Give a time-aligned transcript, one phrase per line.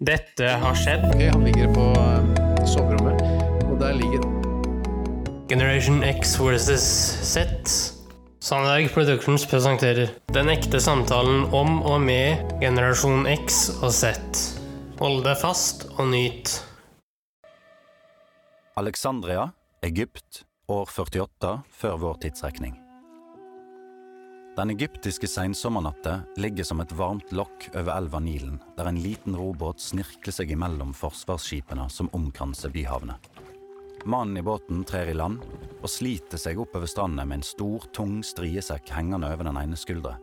[0.00, 1.02] Dette har skjedd.
[1.10, 3.20] Ok, han ligger på eh, soverommet,
[3.68, 4.24] og der ligger
[5.50, 6.86] Generation X versus
[7.20, 7.44] Z.
[8.40, 14.16] Sandberg Productions presenterer Den ekte samtalen om og med generasjon X og Z.
[15.02, 16.56] Hold deg fast og nyt.
[18.80, 19.50] Alexandria,
[19.84, 22.78] Egypt, år 48 før vår tidsrekning.
[24.60, 29.80] Den egyptiske sensommernatta ligger som et varmt lokk over elva Nilen, der en liten robåt
[29.80, 33.30] snirkler seg imellom forsvarsskipene som omkranser byhavnet.
[34.04, 35.40] Mannen i båten trer i land
[35.78, 40.18] og sliter seg oppover stranda med en stor, tung striesekk hengende over den ene skuldra.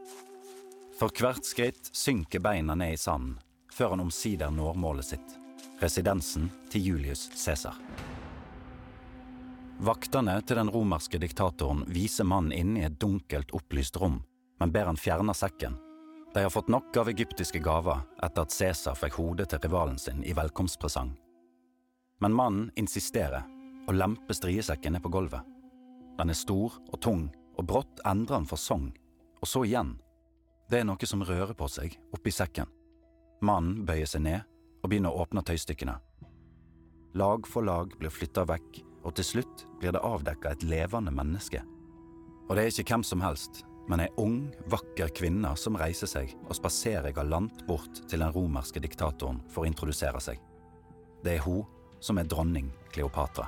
[1.00, 3.40] For hvert skritt synker beina ned i sanden,
[3.74, 5.36] før han omsider når målet sitt,
[5.82, 7.82] residensen til Julius Cæsar.
[9.78, 14.24] Vaktene til den romerske diktatoren viser mannen inn i et dunkelt, opplyst rom,
[14.60, 15.78] men ber han fjerne sekken.
[16.34, 20.24] De har fått nok av egyptiske gaver etter at Cæsar fikk hodet til rivalen sin
[20.24, 21.14] i velkomstpresang.
[22.22, 23.46] Men mannen insisterer
[23.88, 25.46] og lemper striesekken ned på gulvet.
[26.18, 27.28] Den er stor og tung,
[27.58, 28.90] og brått endrer han fasong,
[29.42, 29.96] og så igjen.
[30.70, 32.70] Det er noe som rører på seg oppi sekken.
[33.42, 34.42] Mannen bøyer seg ned
[34.82, 35.96] og begynner å åpne tøystykkene.
[37.18, 41.62] Lag for lag blir flytta vekk og til slutt blir det avdekka et levende menneske.
[42.48, 46.34] Og det er ikke hvem som helst, men ei ung, vakker kvinne som reiser seg
[46.48, 50.42] og spaserer galant bort til den romerske diktatoren for å introdusere seg.
[51.24, 51.64] Det er hun
[52.04, 53.48] som er dronning Kleopatra.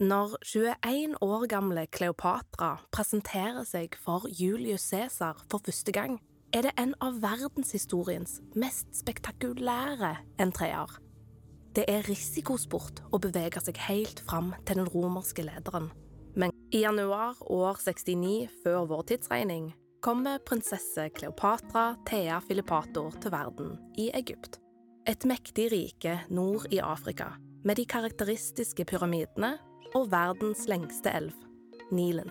[0.00, 6.16] Når 21 år gamle Kleopatra presenterer seg for Julius Cæsar for første gang,
[6.56, 10.96] er det en av verdenshistoriens mest spektakulære entreer.
[11.76, 15.92] Det er risikosport å bevege seg helt fram til den romerske lederen.
[16.70, 19.72] I januar år 69 før vår tidsregning
[20.06, 24.60] kommer prinsesse Kleopatra Thea Filipator til verden i Egypt.
[25.02, 27.32] Et mektig rike nord i Afrika,
[27.66, 29.56] med de karakteristiske pyramidene
[29.98, 31.34] og verdens lengste elv,
[31.90, 32.30] Nilen.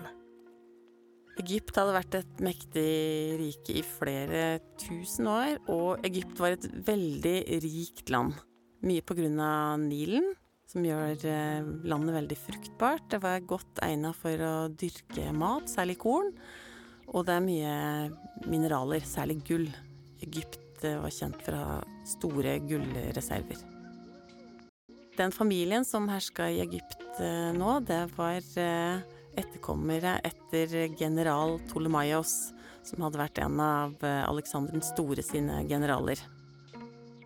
[1.44, 2.90] Egypt hadde vært et mektig
[3.42, 4.44] rike i flere
[4.80, 8.40] tusen år, og Egypt var et veldig rikt land.
[8.88, 10.32] Mye på grunn av Nilen,
[10.70, 13.08] som gjør eh, landet veldig fruktbart.
[13.10, 16.30] Det var godt egnet for å dyrke mat, særlig korn.
[17.10, 17.74] Og det er mye
[18.50, 19.66] mineraler, særlig gull.
[20.22, 21.76] Egypt eh, var kjent for å ha
[22.06, 23.66] store gullreserver.
[25.18, 32.52] Den familien som herska i Egypt eh, nå, det var etterkommere etter general Tolemaios,
[32.86, 36.22] som hadde vært en av Aleksander den store sine generaler.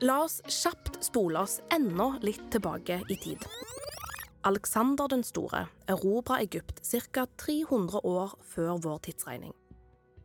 [0.03, 3.45] La oss kjapt spole oss enda litt tilbake i tid.
[4.43, 7.27] Alexander den store erobra Egypt ca.
[7.39, 9.55] 300 år før vår tidsregning.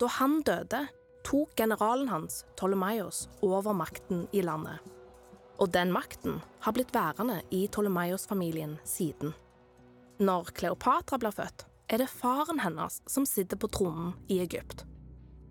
[0.02, 0.88] Da han døde,
[1.28, 4.81] tok generalen hans, Ptolemaios, over makten i landet.
[5.59, 9.36] Og den makten har blitt værende i Ptolemaios-familien siden.
[10.19, 14.88] Når Kleopatra blir født, er det faren hennes som sitter på tronen i Egypt.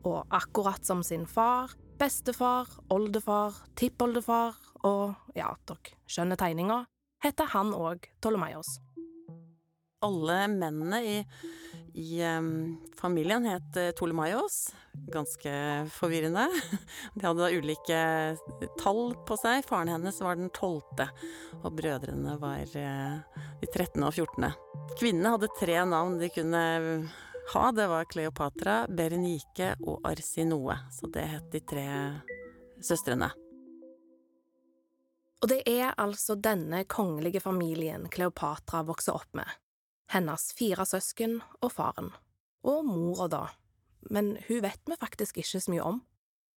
[0.03, 4.54] Og akkurat som sin far Bestefar, oldefar, tippoldefar
[4.86, 6.84] og ja, dere skjønner tegninga,
[7.25, 8.76] heter han òg Ptolemaios.
[10.06, 11.16] Alle mennene i,
[11.98, 14.69] i um, familien het uh, Ptolemaios.
[15.10, 15.50] Ganske
[15.91, 16.47] forvirrende.
[17.19, 18.03] De hadde da ulike
[18.78, 19.66] tall på seg.
[19.66, 21.08] Faren hennes var den tolvte,
[21.64, 24.54] og brødrene var uh, de trettende og fjortende.
[24.94, 26.62] Kvinnene hadde tre navn de kunne
[27.54, 30.76] ha, det var Kleopatra, Berenike og Arsinoe.
[30.92, 31.86] Så det het de tre
[32.84, 33.31] søstrene.
[35.38, 39.48] Og det er altså denne kongelige familien Kleopatra vokser opp med.
[40.12, 42.12] Hennes fire søsken og faren.
[42.66, 43.42] Og mora, da.
[44.10, 46.03] Men hun vet vi faktisk ikke så mye om.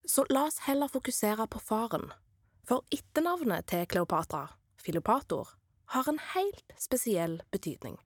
[0.08, 2.10] Så la oss heller fokusere på faren.
[2.68, 4.48] For etternavnet til Kleopatra,
[4.82, 5.56] Filopator,
[5.94, 8.00] har en helt spesiell betydning.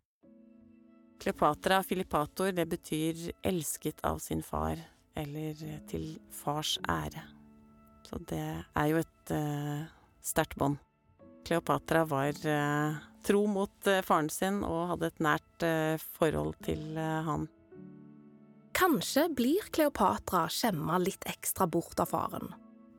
[1.19, 4.79] Kleopatra Filipator, det betyr elsket av sin far,
[5.15, 5.55] eller
[5.89, 7.23] til fars ære.
[8.05, 8.43] Så det
[8.75, 9.87] er jo et uh,
[10.21, 10.77] sterkt bånd.
[11.45, 15.65] Kleopatra var uh, tro mot uh, faren sin og hadde et nært
[16.19, 17.47] forhold til han.
[18.75, 22.51] Kanskje blir Kleopatra skjemma litt ekstra bort av faren.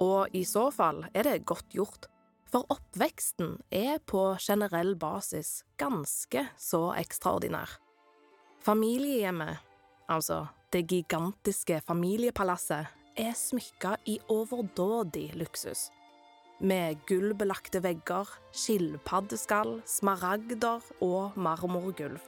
[0.03, 2.09] Og i så fall er det godt gjort,
[2.49, 7.77] for oppveksten er på generell basis ganske så ekstraordinær.
[8.67, 9.61] Familiehjemmet,
[10.11, 15.85] altså det gigantiske familiepalasset, er smykka i overdådig luksus.
[16.59, 22.19] Med gullbelagte vegger, skilpaddeskall, smaragder og marmorgulv.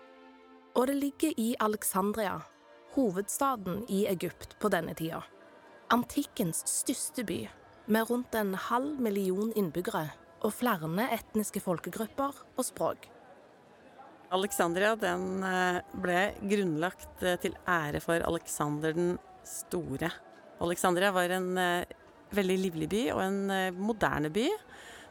[0.77, 2.39] Og det ligger i Alexandria,
[2.95, 5.25] hovedstaden i Egypt på denne tida.
[5.91, 7.49] Antikkens største by,
[7.91, 10.07] med rundt en halv million innbyggere
[10.47, 13.11] og flere etniske folkegrupper og språk.
[14.35, 19.17] Alexandria den eh, ble grunnlagt eh, til ære for Alexander den
[19.47, 20.11] store.
[20.61, 21.97] Alexandria var en eh,
[22.37, 23.41] veldig livlig by og en
[23.79, 24.45] moderne by.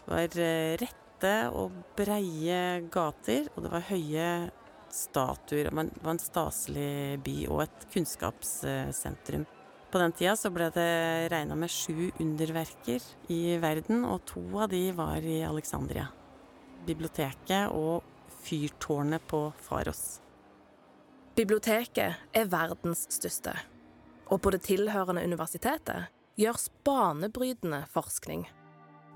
[0.06, 0.36] Det var
[0.84, 2.60] rette og breie
[2.94, 4.28] gater, og det var høye
[4.94, 5.72] statuer.
[5.72, 9.48] Det var en staselig by og et kunnskapssentrum.
[9.90, 10.92] På den tida så ble det
[11.34, 13.04] regna med sju underverker
[13.34, 16.06] i verden, og to av de var i Alexandria.
[16.86, 18.06] Biblioteket og
[18.48, 20.22] fyrtårnet på Faros.
[21.38, 23.54] Biblioteket er verdens største,
[24.32, 26.08] og på det tilhørende universitetet
[26.40, 28.48] gjøres banebrytende forskning.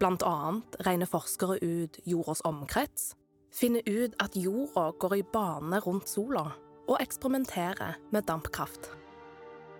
[0.01, 3.15] Blant annet regner forskere ut jordas omkrets,
[3.53, 6.51] finner ut at jorda går i bane rundt sola,
[6.89, 8.89] og eksperimenterer med dampkraft.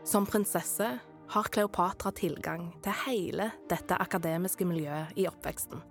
[0.08, 0.90] Som prinsesse
[1.32, 5.82] har Kleopatra tilgang til hele dette akademiske miljøet i oppveksten.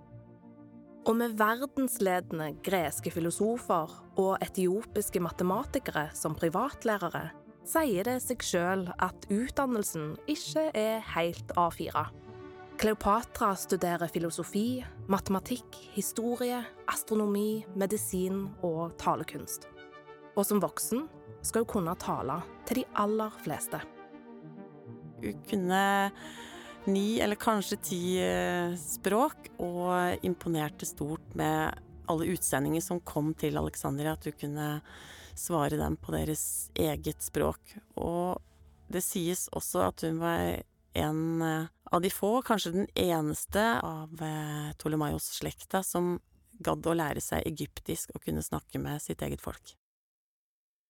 [1.11, 7.33] Og med verdensledende greske filosofer og etiopiske matematikere som privatlærere,
[7.67, 12.05] sier det seg sjøl at utdannelsen ikke er helt A4.
[12.79, 19.67] Kleopatra studerer filosofi, matematikk, historie, astronomi, medisin og talekunst.
[20.39, 21.09] Og som voksen
[21.43, 22.39] skal hun kunne tale
[22.71, 23.83] til de aller fleste.
[25.27, 25.83] Hun kunne
[26.89, 31.77] ni eller kanskje ti eh, språk, og imponerte stort med
[32.11, 34.81] alle utsendinger som kom til Alexandria, at du kunne
[35.39, 37.77] svare dem på deres eget språk.
[38.01, 38.41] Og
[38.91, 40.63] det sies også at hun var
[40.99, 46.19] en eh, av de få, kanskje den eneste av eh, Ptolemaios-slekta som
[46.61, 49.75] gadd å lære seg egyptisk og kunne snakke med sitt eget folk.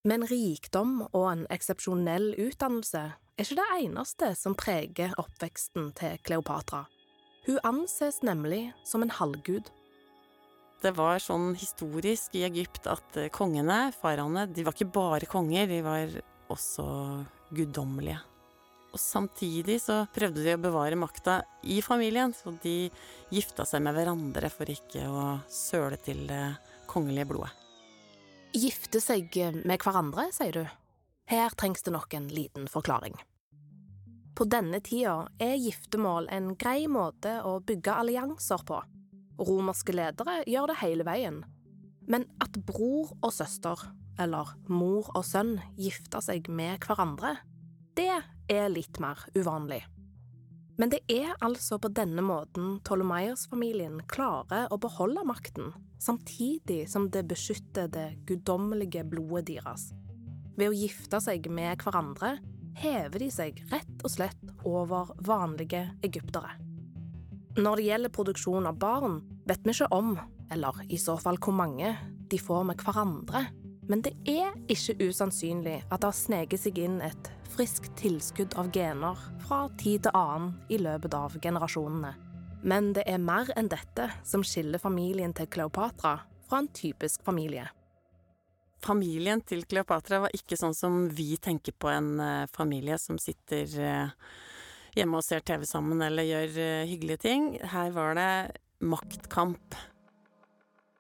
[0.08, 3.10] Men rikdom og en eksepsjonell utdannelse
[3.40, 6.84] er ikke det eneste som preger oppveksten til Kleopatra.
[7.46, 9.70] Hun anses nemlig som en halvgud.
[10.80, 15.68] Det var sånn historisk i Egypt at eh, kongene, faraene, de var ikke bare konger,
[15.68, 16.12] de var
[16.52, 16.84] også
[17.52, 18.18] guddommelige.
[18.90, 22.90] Og samtidig så prøvde de å bevare makta i familien, så de
[23.32, 26.44] gifta seg med hverandre for ikke å søle til det
[26.90, 27.56] kongelige blodet.
[28.56, 29.30] Gifte seg
[29.62, 30.64] med hverandre, sier du?
[31.30, 33.14] Her trengs det nok en liten forklaring.
[34.34, 38.80] På denne tida er giftermål en grei måte å bygge allianser på.
[39.40, 41.42] Romerske ledere gjør det hele veien.
[42.10, 43.78] Men at bror og søster,
[44.20, 47.36] eller mor og sønn, gifter seg med hverandre,
[47.96, 48.12] det
[48.50, 49.82] er litt mer uvanlig.
[50.80, 57.26] Men det er altså på denne måten Ptolemaios-familien klarer å beholde makten, samtidig som det
[57.28, 59.90] beskytter det guddommelige blodet deres.
[60.56, 62.38] Ved å gifte seg med hverandre
[62.80, 66.56] hever de seg rett og slett over vanlige egyptere.
[67.60, 69.18] Når det gjelder produksjon av barn,
[69.48, 70.14] vet vi ikke om,
[70.50, 71.96] eller i så fall hvor mange,
[72.30, 73.48] de får med hverandre,
[73.90, 78.70] men det er ikke usannsynlig at det har sneket seg inn et friskt tilskudd av
[78.74, 82.14] gener fra tid til annen i løpet av generasjonene.
[82.62, 87.66] Men det er mer enn dette som skiller familien til Kleopatra fra en typisk familie.
[88.80, 93.74] Familien til Kleopatra var ikke sånn som vi tenker på en eh, familie som sitter
[93.76, 94.12] eh,
[94.96, 97.50] hjemme og ser TV sammen eller gjør eh, hyggelige ting.
[97.60, 98.32] Her var det
[98.80, 99.76] maktkamp.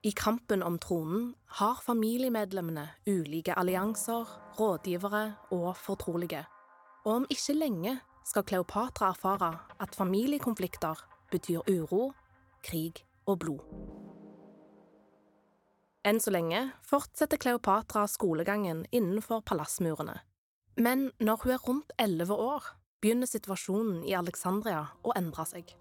[0.04, 4.28] I kampen om tronen har familiemedlemmene ulike allianser,
[4.60, 5.24] rådgivere
[5.56, 6.44] og fortrolige.
[7.04, 12.12] Og om ikke lenge skal Kleopatra erfare at familiekonflikter betyr uro,
[12.64, 13.99] krig og blod.
[16.06, 20.16] Enn så lenge fortsetter Kleopatra skolegangen innenfor palassmurene.
[20.80, 22.64] Men når hun er rundt elleve år,
[23.02, 25.74] begynner situasjonen i Alexandria å endre seg.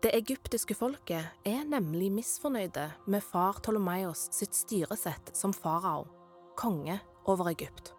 [0.00, 6.06] Det egyptiske folket er nemlig misfornøyde med far Ptolemaios sitt styresett som farao,
[6.56, 7.92] konge over Egypt.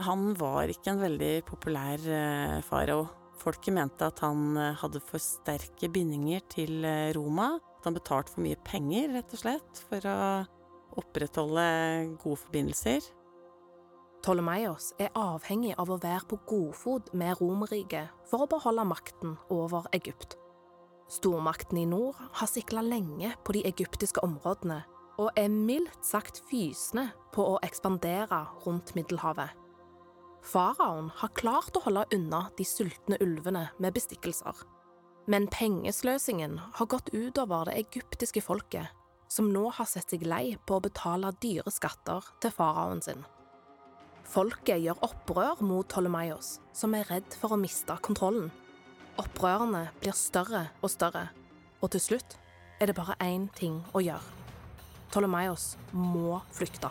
[0.00, 3.02] Han var ikke en veldig populær eh, farao.
[3.40, 7.58] Folket mente at han eh, hadde for sterke bindinger til eh, Roma.
[7.80, 10.18] At han betalte for mye penger, rett og slett, for å
[11.00, 11.64] opprettholde
[12.20, 13.06] gode forbindelser.
[14.20, 19.88] Ptolemaios er avhengig av å være på godfot med Romerriket for å beholde makten over
[19.96, 20.36] Egypt.
[21.08, 24.82] Stormakten i nord har sikla lenge på de egyptiske områdene
[25.20, 29.56] og er mildt sagt fysende på å ekspandere rundt Middelhavet.
[30.44, 34.60] Faraoen har klart å holde unna de sultne ulvene med bestikkelser.
[35.26, 38.88] Men pengesløsingen har gått utover det egyptiske folket,
[39.28, 43.22] som nå har sett seg lei på å betale dyre skatter til faraoen sin.
[44.30, 48.50] Folket gjør opprør mot Ptolemaios, som er redd for å miste kontrollen
[49.20, 51.26] Opprørene blir større og større,
[51.82, 52.36] og til slutt
[52.80, 54.24] er det bare én ting å gjøre.
[55.10, 56.88] Ptolemaios må flykte,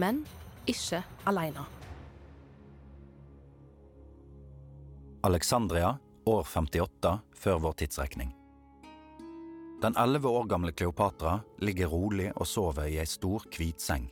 [0.00, 0.22] men
[0.66, 1.66] ikke alene.
[5.24, 5.94] Alexandria,
[6.24, 8.34] år 58 før vår tidsregning.
[9.82, 14.06] Den elleve år gamle Kleopatra ligger rolig og sover i ei stor, hvit seng.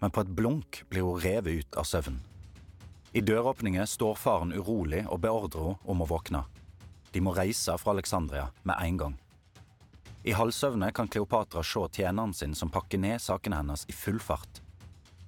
[0.00, 2.16] Men på et blunk blir hun revet ut av søvn.
[3.12, 6.44] I døråpningen står faren urolig og beordrer henne om å våkne.
[7.12, 9.18] De må reise fra Alexandria med en gang.
[10.24, 14.62] I halvsøvne kan Kleopatra se tjeneren sin som pakker ned sakene hennes i full fart.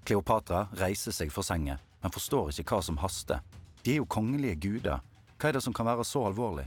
[0.04, 3.43] Kleopatra reiser seg fra senga, men forstår ikke hva som haster.
[3.83, 5.04] De er jo kongelige guder.
[5.45, 6.63] Hva er det som kan være så alvorlig?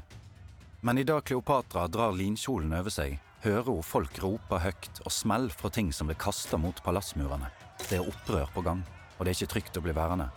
[0.86, 5.72] Men idet Kleopatra drar linkjolen over seg, hører hun folk rope høyt og smell fra
[5.74, 7.50] ting som blir kasta mot palassmurene.
[7.88, 8.84] Det er opprør på gang,
[9.18, 10.30] og det er ikke trygt å bli værende.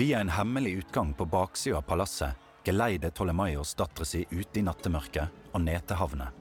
[0.00, 5.52] Via en hemmelig utgang på baksida av palasset geleider Tolemaios dattera si ut i nattemørket
[5.52, 6.32] og ned til havnet.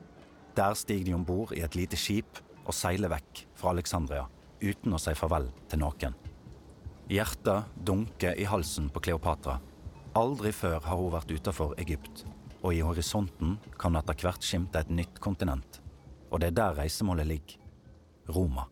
[0.56, 4.30] Der stiger de om bord i et lite skip og seiler vekk fra Alexandria
[4.64, 6.16] uten å si farvel til noen.
[7.12, 9.60] Hjertet dunker i halsen på Kleopatra.
[10.16, 12.22] Aldri før har hun vært utenfor Egypt,
[12.64, 15.82] og i horisonten kan etter hvert skimte et nytt kontinent.
[16.32, 18.64] Og det er der reisemålet ligger Roma.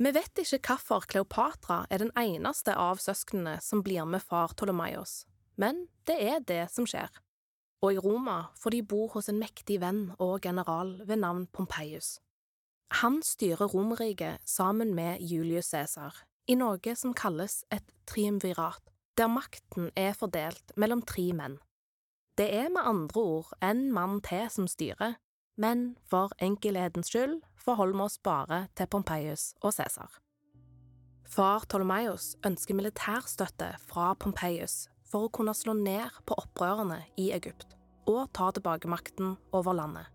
[0.00, 5.26] Vi vet ikke hvorfor Kleopatra er den eneste av søsknene som blir med far Ptolemaios,
[5.60, 7.12] men det er det som skjer.
[7.84, 12.16] Og i Roma får de bo hos en mektig venn og general ved navn Pompeius.
[13.02, 18.82] Han styrer Romerriket sammen med Julius Cæsar, i noe som kalles et triumvirat,
[19.16, 21.58] der makten er fordelt mellom tre menn.
[22.38, 25.18] Det er med andre ord en mann til som styrer,
[25.60, 30.18] men for enkelhetens skyld forholder vi oss bare til Pompeius og Cæsar.
[31.28, 37.76] Far Ptolemaios ønsker militærstøtte fra Pompeius for å kunne slå ned på opprørerne i Egypt
[38.08, 40.08] og ta tilbake makten over landet.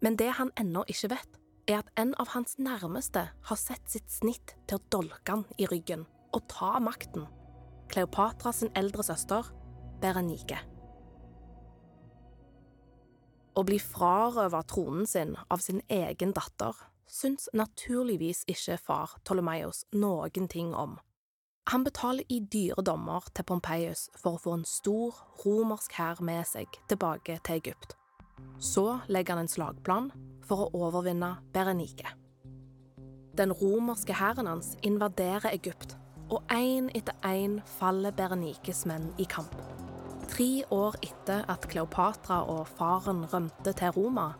[0.00, 4.10] Men det han ennå ikke vet, er at en av hans nærmeste har sett sitt
[4.12, 6.04] snitt til å dolke han i ryggen
[6.34, 7.26] og ta makten.
[7.92, 9.48] Kleopatra sin eldre søster,
[10.02, 10.58] Berenike.
[13.54, 16.74] Å bli frarøvet tronen sin av sin egen datter
[17.06, 20.98] syns naturligvis ikke far Ptolemaios noen ting om.
[21.70, 26.44] Han betaler i dyre dommer til Pompeius for å få en stor romersk hær med
[26.50, 27.94] seg tilbake til Egypt.
[28.58, 30.10] Så legger han en slagplan
[30.48, 32.12] for å overvinne Berenike.
[33.34, 35.96] Den romerske hæren hans invaderer Egypt,
[36.30, 39.54] og én etter én faller Berenikes menn i kamp.
[40.30, 44.32] Tre år etter at Kleopatra og faren rømte til Roma,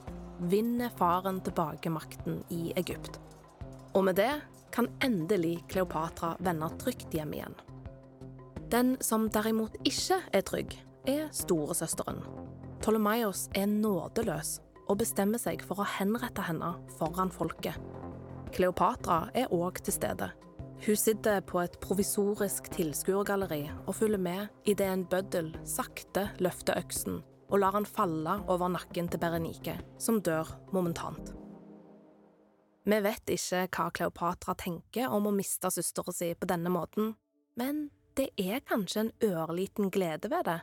[0.50, 3.20] vinner faren tilbake makten i Egypt.
[3.94, 4.32] Og med det
[4.75, 7.54] kan endelig Kleopatra vende trygt hjem igjen.
[8.73, 10.75] Den som derimot ikke er trygg,
[11.06, 12.23] er storesøsteren.
[12.80, 17.78] Ptolemaios er nådeløs og bestemmer seg for å henrette henne foran folket.
[18.54, 20.30] Kleopatra er òg til stede.
[20.84, 27.22] Hun sitter på et provisorisk tilskuergalleri og følger med idet en bøddel sakte løfter øksen
[27.50, 31.34] og lar han falle over nakken til Berenike, som dør momentant.
[32.84, 37.14] Vi vet ikke hva Kleopatra tenker om å miste søstera si på denne måten,
[37.56, 37.88] men
[38.18, 40.58] det er kanskje en ørliten glede ved det.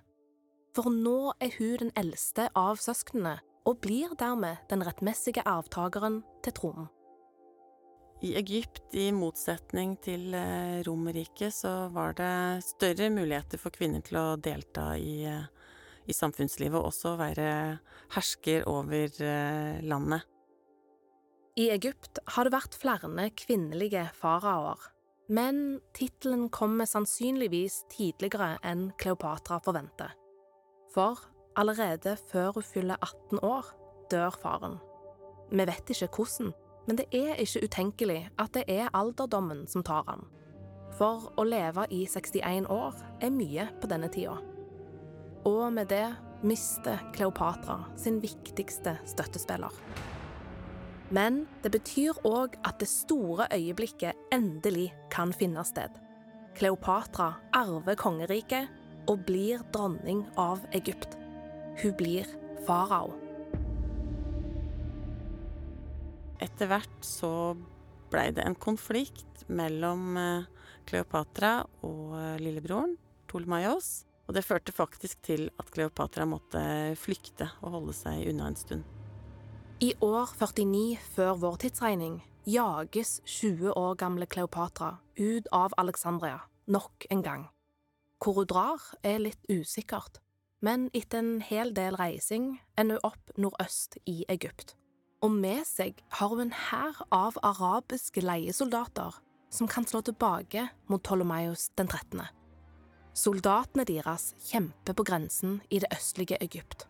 [0.75, 6.55] For nå er hun den eldste av søsknene, og blir dermed den rettmessige arvtakeren til
[6.57, 6.89] tronen.
[8.21, 14.19] I Egypt, i motsetning til eh, Romerriket, så var det større muligheter for kvinner til
[14.21, 15.47] å delta i, eh,
[16.05, 17.47] i samfunnslivet, og også være
[18.13, 20.27] hersker over eh, landet.
[21.57, 23.09] I Egypt har det vært flere
[23.41, 24.85] kvinnelige faraoer,
[25.33, 30.13] men tittelen kommer sannsynligvis tidligere enn Kleopatra forventer.
[30.93, 33.65] For allerede før hun fyller 18 år,
[34.11, 34.77] dør faren.
[35.51, 36.53] Vi vet ikke hvordan,
[36.87, 40.25] men det er ikke utenkelig at det er alderdommen som tar han.
[40.97, 44.37] For å leve i 61 år er mye på denne tida.
[45.47, 46.07] Og med det
[46.43, 49.71] mister Kleopatra sin viktigste støttespiller.
[51.11, 55.91] Men det betyr òg at det store øyeblikket endelig kan finne sted.
[56.55, 58.69] Kleopatra arver kongeriket
[59.09, 61.20] og blir dronning av Egypt.
[61.81, 62.27] Hun blir
[62.67, 63.15] farao.
[66.41, 67.31] Etter hvert så
[68.11, 70.47] blei det en konflikt mellom eh,
[70.89, 72.97] Kleopatra og eh, lillebroren,
[73.29, 74.03] Ptolemaios.
[74.29, 76.61] Og det førte faktisk til at Kleopatra måtte
[76.99, 78.85] flykte og holde seg unna en stund.
[79.81, 86.39] I år 49 før vår tidsregning jages 20 år gamle Kleopatra ut av Alexandria
[86.71, 87.49] nok en gang.
[88.21, 90.19] hvor hun drar, er litt usikkert,
[90.61, 94.75] men etter en hel del reising ender hun opp nordøst i Egypt.
[95.21, 99.17] Og med seg har hun en hær av arabiske leiesoldater
[99.51, 102.23] som kan slå tilbake mot Ptolemaios den 13.
[103.17, 106.87] Soldatene deres kjemper på grensen i det østlige Egypt.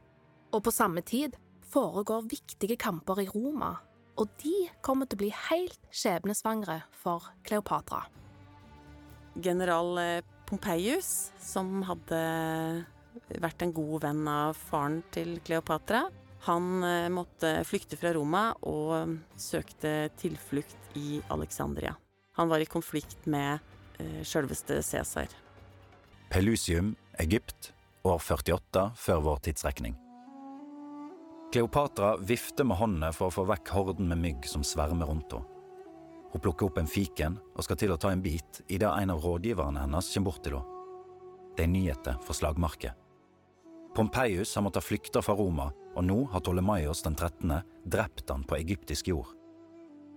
[0.54, 1.36] Og på samme tid
[1.72, 3.78] foregår viktige kamper i Roma,
[4.20, 8.04] og de kommer til å bli helt skjebnesvangre for Kleopatra.
[9.42, 12.20] General eh, Pompeius, som hadde
[13.40, 16.06] vært en god venn av faren til Kleopatra,
[16.48, 21.94] han eh, måtte flykte fra Roma og søkte tilflukt i Alexandria.
[22.40, 23.60] Han var i konflikt med
[24.02, 25.30] eh, sjølveste Cæsar.
[26.32, 27.74] Pelusium, Egypt,
[28.04, 29.98] år 48 før vår tidsrekning.
[31.52, 35.48] Kleopatra vifter med håndene for å få vekk horden med mygg som svermer rundt henne.
[36.32, 39.20] Hun plukker opp en fiken og skal til å ta en bit idet en av
[39.20, 40.80] rådgiverne hennes kommer bort til henne.
[41.58, 43.01] Det er nyheter fra slagmarket.
[43.96, 47.54] Pompeius har måttet flykte fra Roma, og nå har Tolemaios den 13.
[47.84, 49.34] drept han på egyptisk jord.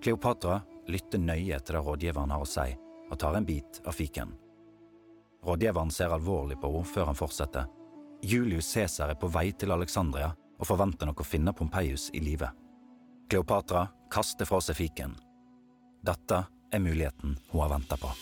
[0.02, 2.68] Kleopatra lytter nøye til det rådgiveren har å si,
[3.10, 4.36] og tar en bit av fiken.
[5.44, 7.66] Rådgiveren ser alvorlig på henne før han fortsetter.
[8.22, 12.48] Julius Cæsar er på vei til Alexandria og forventer nok å finne Pompeius i live.
[13.28, 15.18] Kleopatra kaster fra seg fiken.
[16.04, 18.12] Dette er muligheten hun har venta på.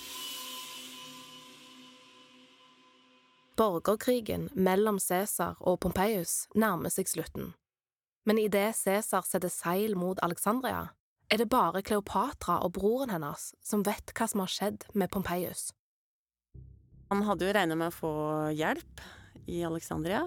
[3.56, 7.52] Borgerkrigen mellom Cæsar og Pompeius nærmer seg slutten.
[8.24, 10.92] Men idet Cæsar setter seil mot Alexandria,
[11.32, 15.70] er det bare Kleopatra og broren hennes som vet hva som har skjedd med Pompeius.
[17.12, 18.14] Han hadde jo regnet med å få
[18.56, 19.04] hjelp
[19.52, 20.22] i Alexandria,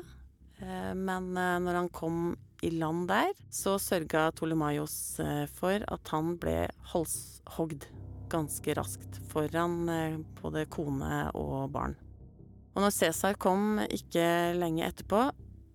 [0.62, 2.20] eh, men eh, når han kom
[2.66, 7.90] i land der, så sørga Tolemaios eh, for at han ble halshogd
[8.30, 9.86] ganske raskt foran
[10.42, 11.94] både kone og barn.
[12.76, 14.26] Og når Cæsar kom ikke
[14.60, 15.30] lenge etterpå,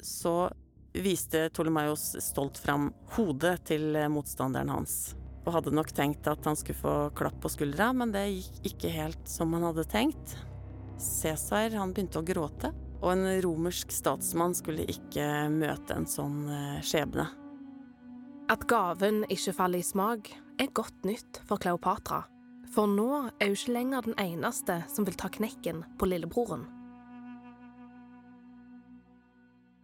[0.04, 0.50] så
[0.92, 5.14] viste Tolemaios stolt fram hodet til motstanderen hans.
[5.46, 8.92] Og hadde nok tenkt at han skulle få klapp på skuldra, men det gikk ikke
[8.92, 10.36] helt som han hadde tenkt.
[11.00, 16.82] Cæsar han begynte å gråte, og en romersk statsmann skulle ikke møte en sånn eh,
[16.84, 17.24] skjebne.
[18.52, 20.28] At gaven ikke faller i smak,
[20.60, 22.26] er godt nytt for Kleopatra.
[22.74, 23.08] For nå
[23.40, 26.66] er hun ikke lenger den eneste som vil ta knekken på lillebroren.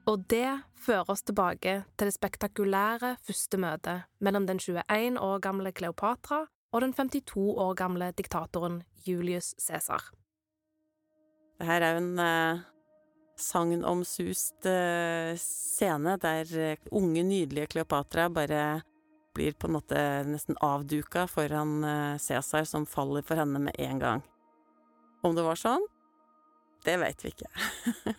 [0.07, 0.47] Og det
[0.79, 6.85] fører oss tilbake til det spektakulære første møtet mellom den 21 år gamle Kleopatra og
[6.85, 10.13] den 52 år gamle diktatoren Julius Cæsar.
[11.59, 12.65] Det her er jo en eh,
[13.41, 18.83] sagnomsust eh, scene der uh, unge, nydelige Kleopatra bare
[19.35, 24.01] blir på en måte nesten avduka foran eh, Cæsar, som faller for henne med en
[24.01, 24.25] gang.
[25.25, 25.85] Om det var sånn?
[26.87, 27.51] Det veit vi ikke.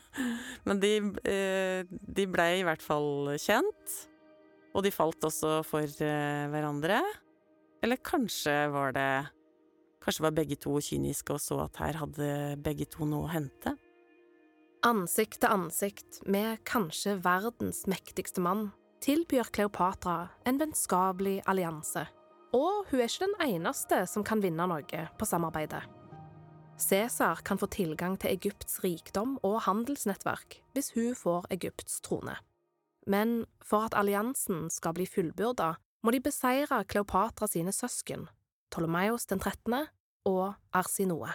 [0.67, 0.91] Men de,
[1.23, 3.95] eh, de blei i hvert fall kjent.
[4.75, 6.99] Og de falt også for eh, hverandre.
[7.83, 9.09] Eller kanskje var det
[10.07, 12.27] Kanskje var begge to kyniske og så at her hadde
[12.63, 13.73] begge to noe å hente?
[14.87, 18.69] Ansikt til ansikt med kanskje verdens mektigste mann
[19.03, 22.05] tilbyr Kleopatra en vennskapelig allianse.
[22.55, 25.83] Og hun er ikke den eneste som kan vinne noe på samarbeidet.
[26.77, 32.35] Cæsar kan få tilgang til Egypts rikdom og handelsnettverk hvis hun får Egypts trone.
[33.07, 38.27] Men for at alliansen skal bli fullbyrda, må de beseire Kleopatra sine søsken,
[38.71, 39.87] Ptolemaios den 13.
[40.25, 41.29] og Arsinoe.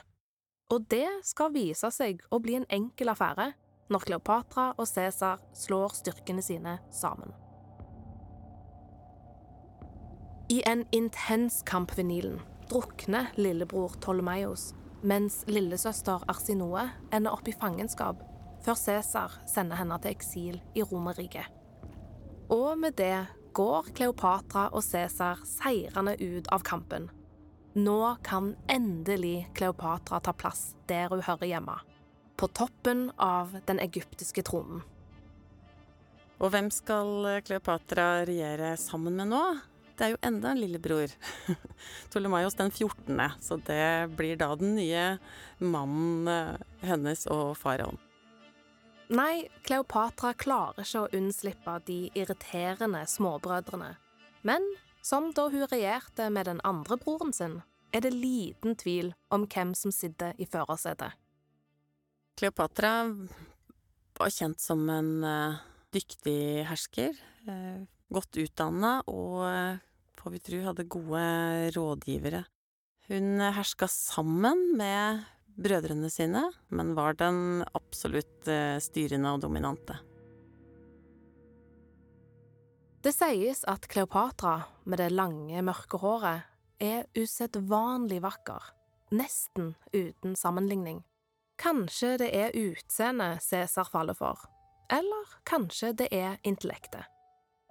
[0.71, 3.53] Og det skal vise seg å bli en enkel affære
[3.91, 7.35] når Kleopatra og Cæsar slår styrkene sine sammen.
[10.49, 12.39] I en intens kamp ved Nilen
[12.71, 14.71] drukner lillebror Ptolemaios
[15.03, 18.21] mens lillesøster Arsinoe ender opp i fangenskap
[18.63, 21.49] før Cæsar sender henne til eksil i Romerriket.
[22.53, 27.09] Og med det går Kleopatra og Cæsar seirende ut av kampen.
[27.75, 31.79] Nå kan endelig Kleopatra ta plass der hun hører hjemme,
[32.37, 34.83] på toppen av den egyptiske tronen.
[36.43, 39.45] Og hvem skal Kleopatra regjere sammen med nå?
[39.97, 41.13] Det er jo enda en lillebror.
[42.11, 45.05] Ptolemaios den 14., så det blir da den nye
[45.61, 48.01] mannen eh, hennes og faraoen.
[49.13, 53.91] Nei, Kleopatra klarer ikke å unnslippe de irriterende småbrødrene.
[54.49, 54.65] Men
[55.05, 57.61] som da hun regjerte med den andre broren sin,
[57.93, 61.13] er det liten tvil om hvem som sitter i førersetet.
[62.41, 62.93] Kleopatra
[64.17, 65.61] var kjent som en uh,
[65.93, 67.19] dyktig hersker.
[68.13, 69.43] Godt utdanna og
[70.21, 71.23] får vi tru, hadde gode
[71.75, 72.45] rådgivere.
[73.09, 75.25] Hun herska sammen med
[75.57, 79.99] brødrene sine, men var den absolutt eh, styrende og dominante.
[83.03, 86.47] Det sies at Kleopatra, med det lange, mørke håret,
[86.83, 88.63] er usedvanlig vakker,
[89.11, 91.03] nesten uten sammenligning.
[91.59, 94.47] Kanskje det er utseendet Cæsar faller for,
[94.91, 97.12] eller kanskje det er intellektet.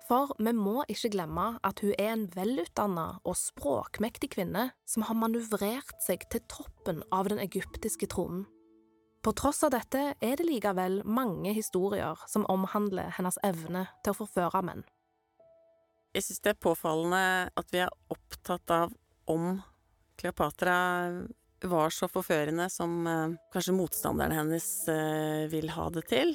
[0.07, 5.19] For vi må ikke glemme at hun er en velutdanna og språkmektig kvinne som har
[5.19, 8.47] manøvrert seg til toppen av den egyptiske tronen.
[9.21, 14.19] På tross av dette er det likevel mange historier som omhandler hennes evne til å
[14.23, 14.81] forføre menn.
[16.11, 18.95] Jeg syns det er påfallende at vi er opptatt av
[19.29, 19.61] om
[20.19, 20.79] Kleopatra
[21.61, 26.33] var så forførende som eh, kanskje motstanderen hennes eh, vil ha det til.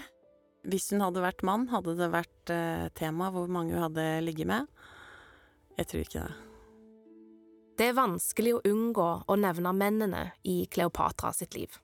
[0.67, 4.51] Hvis hun hadde vært mann, hadde det vært eh, tema hvor mange hun hadde ligget
[4.51, 4.67] med?
[5.79, 6.35] Jeg tror ikke det.
[7.77, 11.77] Det er vanskelig å unngå å nevne mennene i Kleopatra sitt liv.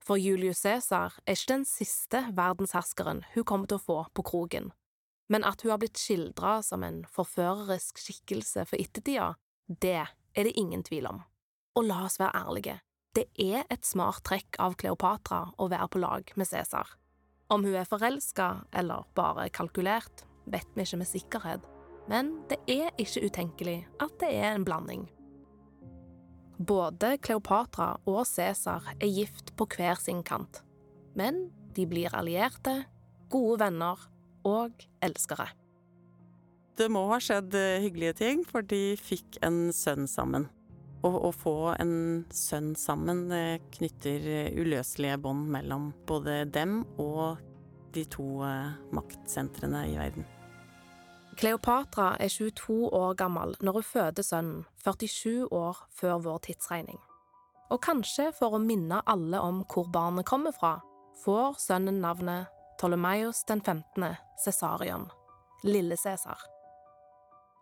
[0.00, 4.70] For Julius Cæsar er ikke den siste verdensherskeren hun kommer til å få på krogen,
[5.28, 9.34] men at hun har blitt skildra som en forførerisk skikkelse for ettertida,
[9.66, 11.24] det er det ingen tvil om.
[11.76, 12.78] Og la oss være ærlige,
[13.18, 16.96] det er et smart trekk av Kleopatra å være på lag med Cæsar.
[17.48, 21.68] Om hun er forelska eller bare kalkulert, vet vi ikke med sikkerhet,
[22.10, 25.04] men det er ikke utenkelig at det er en blanding.
[26.56, 30.62] Både Kleopatra og Cæsar er gift på hver sin kant,
[31.14, 32.86] men de blir allierte,
[33.30, 34.00] gode venner
[34.46, 35.50] og elskere.
[36.76, 40.50] Det må ha skjedd eh, hyggelige ting, for de fikk en sønn sammen.
[41.06, 47.38] Å få en sønn sammen eh, knytter eh, uløselige bånd mellom både dem og
[47.94, 48.42] de to
[48.92, 50.26] maktsentrene i verden.
[51.36, 56.98] Kleopatra er 22 år gammel når hun føder sønnen, 47 år før vår tidsregning.
[57.70, 60.78] Og kanskje for å minne alle om hvor barnet kommer fra,
[61.24, 64.16] får sønnen navnet Ptolemaios den 15.
[64.44, 65.08] Cæsarion,
[65.64, 66.55] Lille Cæsar.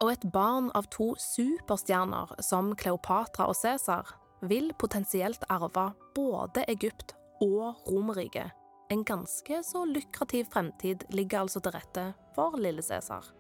[0.03, 4.11] Og et barn av to superstjerner som Kleopatra og Cæsar
[4.45, 8.51] vil potensielt arve både Egypt og Romerriket.
[8.93, 12.05] En ganske så lukrativ fremtid ligger altså til rette
[12.35, 13.31] for lille Cæsar.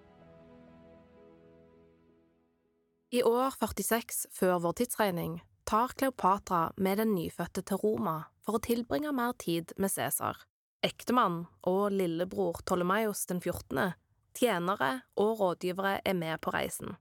[3.14, 5.36] I år 46 før vår tidsregning
[5.68, 10.40] tar Kleopatra med den nyfødte til Roma for å tilbringe mer tid med Cæsar,
[10.82, 13.94] ektemann og lillebror Ptolemaios den 14.,
[14.38, 16.96] tjenere og rådgivere er med på reisen.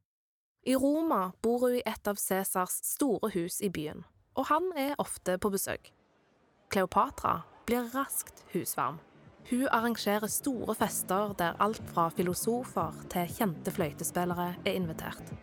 [0.64, 4.06] I Roma bor hun i et av Cæsars store hus i byen,
[4.40, 5.92] og han er ofte på besøk.
[6.72, 9.02] Kleopatra blir raskt husvarm.
[9.50, 15.34] Hun arrangerer store fester der alt fra filosofer til kjente fløytespillere er invitert.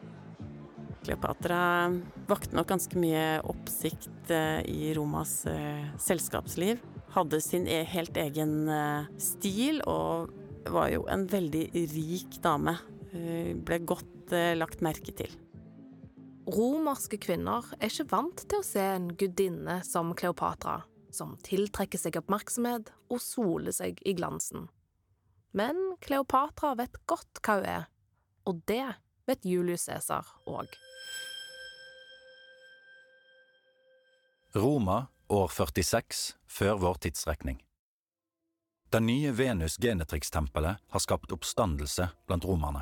[1.04, 1.90] Kleopatra
[2.28, 6.80] vakte nok ganske mye oppsikt eh, i Romas eh, selskapsliv.
[7.14, 10.32] Hadde sin e helt egen eh, stil og
[10.68, 12.76] var jo en veldig rik dame.
[13.12, 15.32] Hun ble godt lagt merke til.
[16.50, 20.80] Romerske kvinner er ikke vant til å se en gudinne som Kleopatra,
[21.14, 24.66] som tiltrekker seg oppmerksomhet og soler seg i glansen.
[25.54, 27.86] Men Kleopatra vet godt hva hun er,
[28.46, 28.84] og det
[29.30, 30.70] vet Julius Cæsar òg.
[34.54, 37.60] Roma år 46 før vår tidsrekning.
[38.92, 42.80] Det nye Venus Genetrix-tempelet har skapt oppstandelse blant romerne.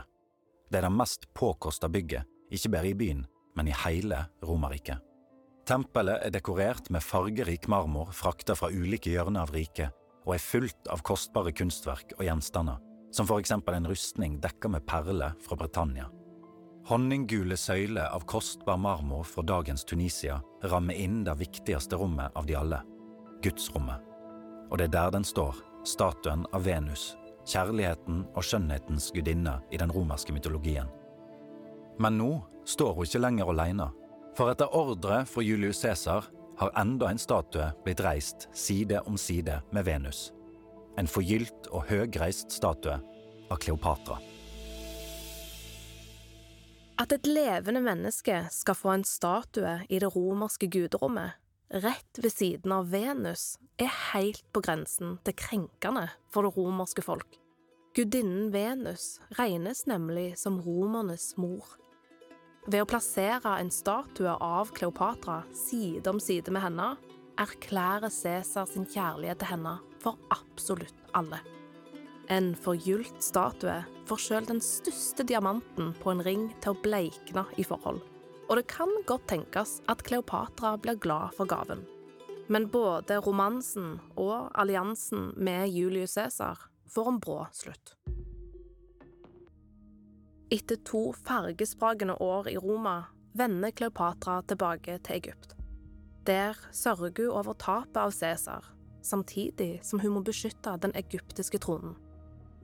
[0.71, 5.05] Det er det mest påkosta bygget, ikke bare i byen, men i hele Romerriket.
[5.68, 9.92] Tempelet er dekorert med fargerik marmor frakta fra ulike hjørner av riket,
[10.25, 12.81] og er fullt av kostbare kunstverk og gjenstander,
[13.12, 16.09] som for eksempel en rustning dekka med perler fra Britannia.
[16.88, 20.40] Honninggule søyler av kostbar marmor fra dagens Tunisia
[20.73, 22.81] rammer inn det viktigste rommet av de alle,
[23.44, 24.01] gudsrommet.
[24.73, 27.12] Og det er der den står, statuen av Venus,
[27.49, 30.88] kjærligheten og skjønnhetens gudinne i den romerske mytologien.
[31.99, 32.33] Men nå
[32.69, 33.88] står hun ikke lenger alene,
[34.38, 39.61] for etter ordre fra Julius Cæsar har enda en statue blitt reist side om side
[39.73, 40.33] med Venus.
[40.99, 42.99] En forgylt og høgreist statue
[43.49, 44.19] av Kleopatra.
[46.99, 51.37] At et levende menneske skal få en statue i det romerske guderommet,
[51.68, 57.38] rett ved siden av Venus, er helt på grensen til krenkende for det romerske folk.
[57.96, 61.66] Gudinnen Venus regnes nemlig som romernes mor.
[62.68, 66.88] Ved å plassere en statue av Kleopatra side om side med henne,
[67.38, 71.40] erklærer Cæsar sin kjærlighet til henne for absolutt alle.
[72.28, 73.78] En forgylt statue
[74.09, 78.02] får sjøl den største diamanten på en ring til å bleikne i forhold.
[78.48, 81.84] Og det kan godt tenkes at Kleopatra blir glad for gaven.
[82.48, 87.92] Men både romansen og alliansen med Julius Cæsar får en brå slutt.
[90.48, 93.02] Etter to fargesprakende år i Roma
[93.37, 95.52] vender Kleopatra tilbake til Egypt.
[96.26, 98.64] Der sørger hun over tapet av Cæsar,
[99.02, 101.98] samtidig som hun må beskytte den egyptiske tronen.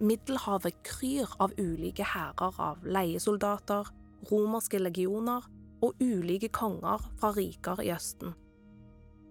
[0.01, 3.93] Middelhavet kryr av ulike hærer av leiesoldater,
[4.33, 5.45] romerske legioner
[5.85, 8.33] og ulike konger fra riker i Østen.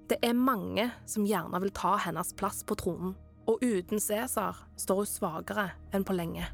[0.09, 3.15] Det er mange som gjerne vil ta hennes plass på tronen,
[3.49, 6.45] og uten Cæsar står hun svakere enn på lenge.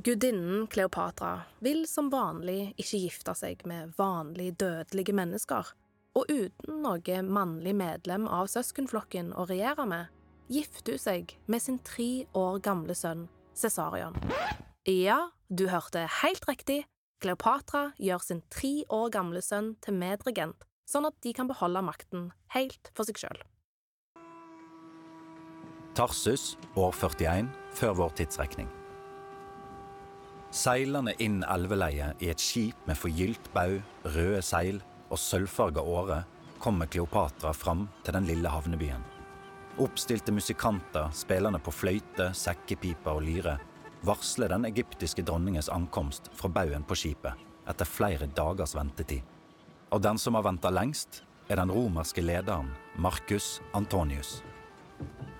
[0.00, 5.74] Gudinnen Kleopatra vil som vanlig ikke gifte seg med vanlig dødelige mennesker,
[6.16, 10.08] og uten noe mannlig medlem av søskenflokken å regjere med,
[10.50, 14.16] gifter hun seg med sin tre år gamle sønn Cæsarion.
[14.88, 16.80] Ja, du hørte helt riktig,
[17.20, 22.30] Kleopatra gjør sin tre år gamle sønn til medregent, sånn at de kan beholde makten
[22.54, 23.42] helt for seg sjøl.
[25.98, 28.70] Tarsus, år 41 før vår tidsrekning.
[30.50, 33.76] Seilende inn elveleiet i et skip med forgylt bau,
[34.16, 34.80] røde seil
[35.10, 36.22] og sølvfarga åre
[36.62, 39.04] kommer Kleopatra fram til den lille havnebyen.
[39.80, 43.58] Oppstilte musikanter spillende på fløyte, sekkepiper og lyre
[44.06, 49.22] varsler den egyptiske dronningens ankomst fra baugen på skipet etter flere dagers ventetid.
[49.90, 54.40] Og den som har venta lengst, er den romerske lederen Marcus Antonius.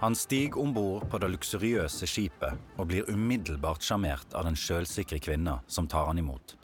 [0.00, 5.20] Han stiger om bord på det luksuriøse skipet og blir umiddelbart sjarmert av den sjølsikre
[5.22, 6.56] kvinna som tar han imot.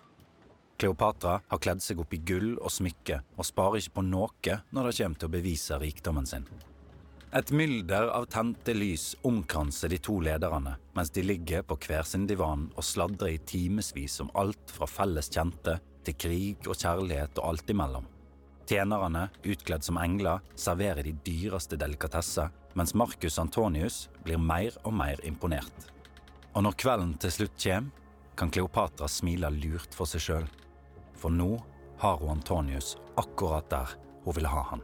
[0.77, 4.89] Kleopatra har kledd seg opp i gull og smykke og sparer ikke på noe når
[4.89, 6.49] det kommer til å bevise rikdommen sin.
[7.35, 12.27] Et mylder av tente lys omkranser de to lederne mens de ligger på hver sin
[12.31, 15.75] divan og sladrer i timevis om alt fra felles kjente
[16.07, 18.07] til krig og kjærlighet og alt imellom.
[18.67, 25.23] Tjenerne, utkledd som engler, serverer de dyreste delikatesser, mens Marcus Antonius blir mer og mer
[25.27, 25.91] imponert.
[26.55, 28.03] Og når kvelden til slutt kommer,
[28.37, 30.51] kan Kleopatra smile lurt for seg sjøl.
[31.17, 31.55] For nå
[32.03, 34.83] har hun Antonius akkurat der hun vil ha han.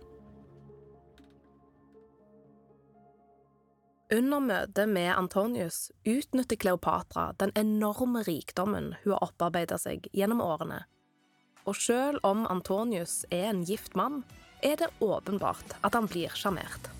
[4.12, 10.82] Under møtet med Antonius utnytter Kleopatra den enorme rikdommen hun har opparbeidet seg gjennom årene.
[11.64, 14.20] Og selv om Antonius er en gift mann,
[14.60, 16.90] er det åpenbart at han blir sjarmert.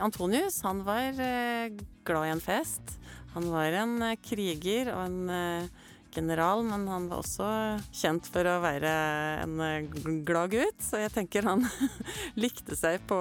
[0.00, 1.74] Antonius han var eh,
[2.08, 2.94] glad i en fest.
[3.34, 5.68] Han var en eh, kriger og en eh,
[6.16, 7.50] general, men han var også
[7.92, 8.94] kjent for å være
[9.42, 11.66] en glad gutt, så jeg tenker han
[12.44, 13.20] likte seg på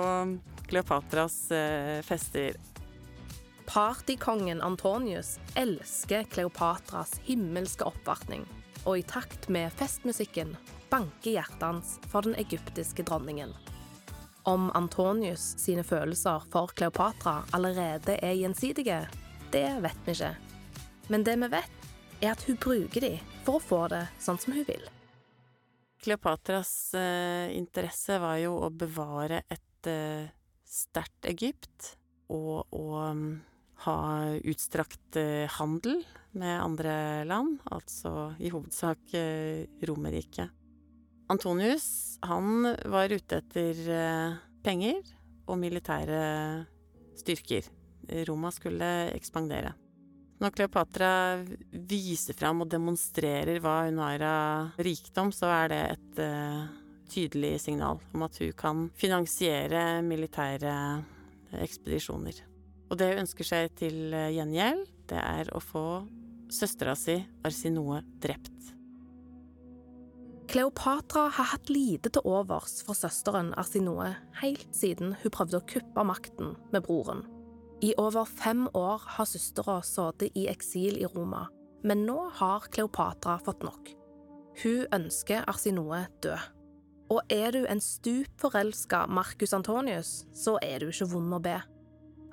[0.69, 1.41] Kleopatras
[2.07, 2.55] fester.
[3.65, 8.45] Partykongen Antonius elsker Kleopatras himmelske oppvartning,
[8.85, 10.53] og i takt med festmusikken
[10.91, 13.53] banker hjertet hans for den egyptiske dronningen.
[14.45, 18.99] Om Antonius sine følelser for Kleopatra allerede er gjensidige,
[19.51, 20.35] det vet vi ikke.
[21.09, 21.89] Men det vi vet,
[22.21, 23.15] er at hun bruker de
[23.47, 24.85] for å få det sånn som hun vil.
[26.05, 30.29] Kleopatras eh, interesse var jo å bevare et eh,
[30.69, 31.95] sterkt Egypt
[32.29, 33.01] og å
[33.85, 33.97] ha
[34.43, 36.01] utstrakt eh, handel
[36.35, 40.51] med andre land, altså i hovedsak eh, Romerriket.
[41.31, 45.01] Antonius, han var ute etter eh, penger
[45.45, 46.21] og militære
[47.17, 47.67] styrker.
[48.27, 49.71] Roma skulle ekspandere.
[50.41, 51.11] Når Kleopatra
[51.71, 56.19] viser fram og demonstrerer hva hun har av rikdom, så er det et
[57.09, 60.75] tydelig signal om at hun kan finansiere militære
[61.65, 62.43] ekspedisjoner.
[62.89, 65.85] Og det hun ønsker seg til gjengjeld, det er å få
[66.53, 68.51] søstera si Arsinoe drept.
[70.45, 76.05] Kleopatra har hatt lite til overs for søsteren Arsinoe helt siden hun prøvde å kuppe
[76.05, 77.25] makten med broren.
[77.83, 81.47] I over fem år har søstera sittet i eksil i Roma,
[81.83, 83.89] men nå har Kleopatra fått nok.
[84.61, 86.51] Hun ønsker Arsinoe død.
[87.11, 91.57] Og er du en stup forelska Marcus Antonius, så er du ikke vond å be.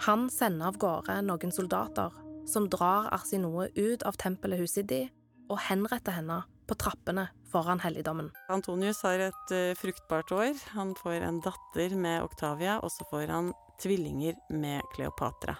[0.02, 2.10] Han sender av gårde noen soldater
[2.50, 5.10] som drar Arsinoe ut av tempelet hun sitter i,
[5.46, 8.32] og henretter henne på trappene foran helligdommen.
[8.50, 10.58] Antonius har et uh, fruktbart år.
[10.74, 15.54] Han får en datter med Octavia, og så får han tvillinger med Kleopatra.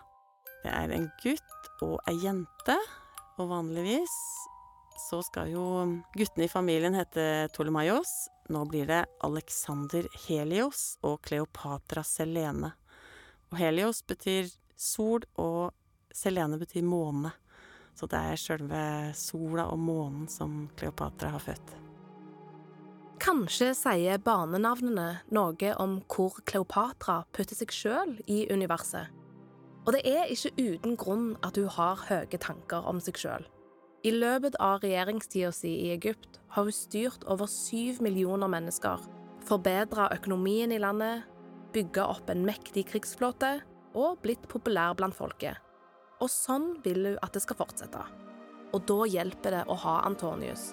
[0.65, 2.79] Det er en gutt og ei jente,
[3.39, 4.19] og vanligvis
[5.07, 5.65] så skal jo
[6.19, 8.11] guttene i familien hete Tolemaios.
[8.51, 12.75] Nå blir det Alexander Helios og Kleopatra Selene.
[13.53, 15.73] Og Helios betyr sol, og
[16.13, 17.33] Selene betyr måne.
[17.95, 18.83] Så det er sjølve
[19.17, 21.75] sola og månen som Kleopatra har født.
[23.23, 29.13] Kanskje sier barnenavnene noe om hvor Kleopatra putter seg sjøl i universet.
[29.85, 33.45] Og det er ikke uten grunn at hun har høye tanker om seg sjøl.
[34.03, 39.05] I løpet av regjeringstida si i Egypt har hun styrt over syv millioner mennesker,
[39.47, 41.23] forbedra økonomien i landet,
[41.73, 43.59] bygga opp en mektig krigsflåte
[43.99, 45.59] og blitt populær blant folket.
[46.23, 48.03] Og sånn vil hun at det skal fortsette.
[48.73, 50.73] Og da hjelper det å ha Antonius.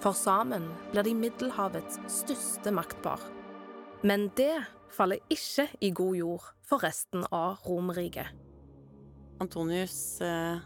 [0.00, 3.20] For sammen blir de Middelhavets største maktpar.
[4.06, 4.54] Men det
[4.90, 8.32] faller ikke i god jord for resten av Romerriket.
[9.40, 10.60] Antonius eh,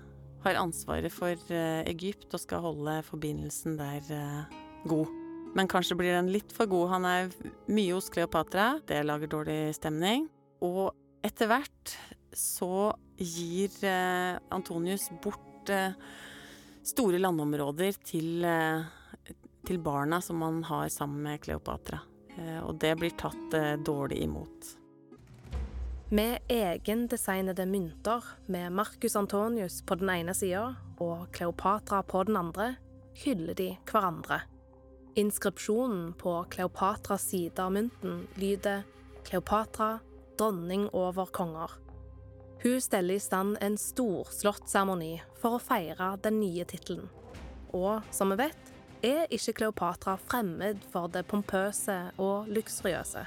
[0.44, 4.56] har ansvaret for eh, Egypt og skal holde forbindelsen der eh,
[4.90, 5.23] god.
[5.54, 6.88] Men kanskje blir den litt for god.
[6.96, 7.32] Han er
[7.70, 10.26] mye hos Kleopatra, det lager dårlig stemning.
[10.64, 10.90] Og
[11.24, 11.94] etter hvert
[12.34, 15.94] så gir eh, Antonius bort eh,
[16.84, 22.00] store landområder til, eh, til barna som han har sammen med Kleopatra.
[22.34, 24.74] Eh, og det blir tatt eh, dårlig imot.
[26.14, 30.66] Med egendesignede mynter med Marcus Antonius på den ene sida
[31.02, 32.74] og Kleopatra på den andre,
[33.24, 34.42] hyller de hverandre.
[35.16, 38.82] Inskripsjonen på Kleopatras side av mynten lyder
[39.24, 39.98] Kleopatra,
[40.38, 41.70] dronning over konger.
[42.62, 47.06] Hun steller i stand en storslått seremoni for å feire den nye tittelen.
[47.70, 48.72] Og som vi vet,
[49.06, 53.22] er ikke Kleopatra fremmed for det pompøse og luksuriøse.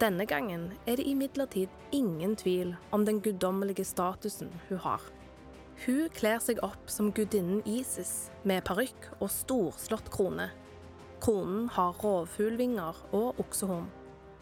[0.00, 5.04] Denne gangen er det imidlertid ingen tvil om den guddommelige statusen hun har.
[5.84, 10.48] Hun kler seg opp som gudinnen Isis med parykk og storslått krone.
[11.22, 13.86] Kronen har rovfuglvinger og oksehorn,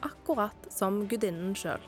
[0.01, 1.83] akkurat som gudinnen sjøl.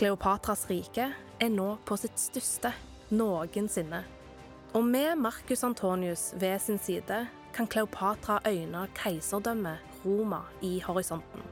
[0.00, 2.72] Kleopatras rike er nå på sitt største
[3.14, 4.00] noensinne.
[4.74, 7.20] Og med Marcus Antonius ved sin side
[7.54, 11.46] kan Kleopatra øyne keiserdømmet Roma i horisonten.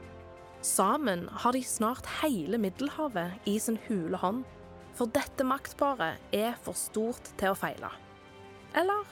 [0.61, 4.43] Sammen har de snart hele Middelhavet i sin hule hånd,
[4.91, 7.95] for dette maktparet er for stort til å feile.
[8.75, 9.07] Eller?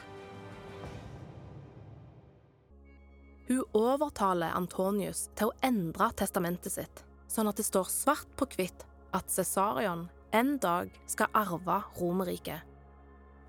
[3.48, 8.84] Hun overtaler Antonius til å endre testamentet sitt, sånn at det står svart på hvitt
[9.16, 12.60] at Cesarion en dag skal arve Romerriket.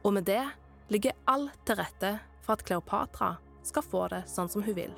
[0.06, 0.44] Og med det
[0.94, 2.12] ligger alt til rette
[2.44, 3.32] for at Kleopatra
[3.66, 4.94] skal få det sånn som hun vil.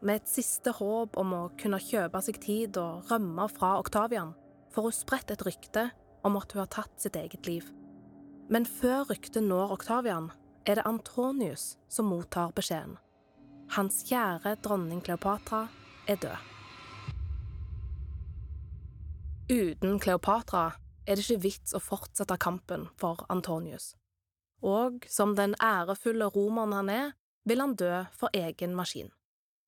[0.00, 4.32] Med et siste håp om å kunne kjøpe seg tid og rømme fra Oktavian,
[4.72, 5.88] får hun spredt et rykte
[6.24, 7.68] om at hun har tatt sitt eget liv.
[8.48, 10.30] Men før ryktet når Oktavian,
[10.68, 12.98] er det Antonius som mottar beskjeden.
[13.72, 15.66] Hans kjære dronning Kleopatra
[16.08, 16.36] er død.
[19.48, 20.66] Uten Kleopatra
[21.06, 23.94] er det ikke vits å fortsette kampen for Antonius.
[24.60, 27.14] Og som den ærefulle romeren han er,
[27.48, 29.08] vil han dø for egen maskin.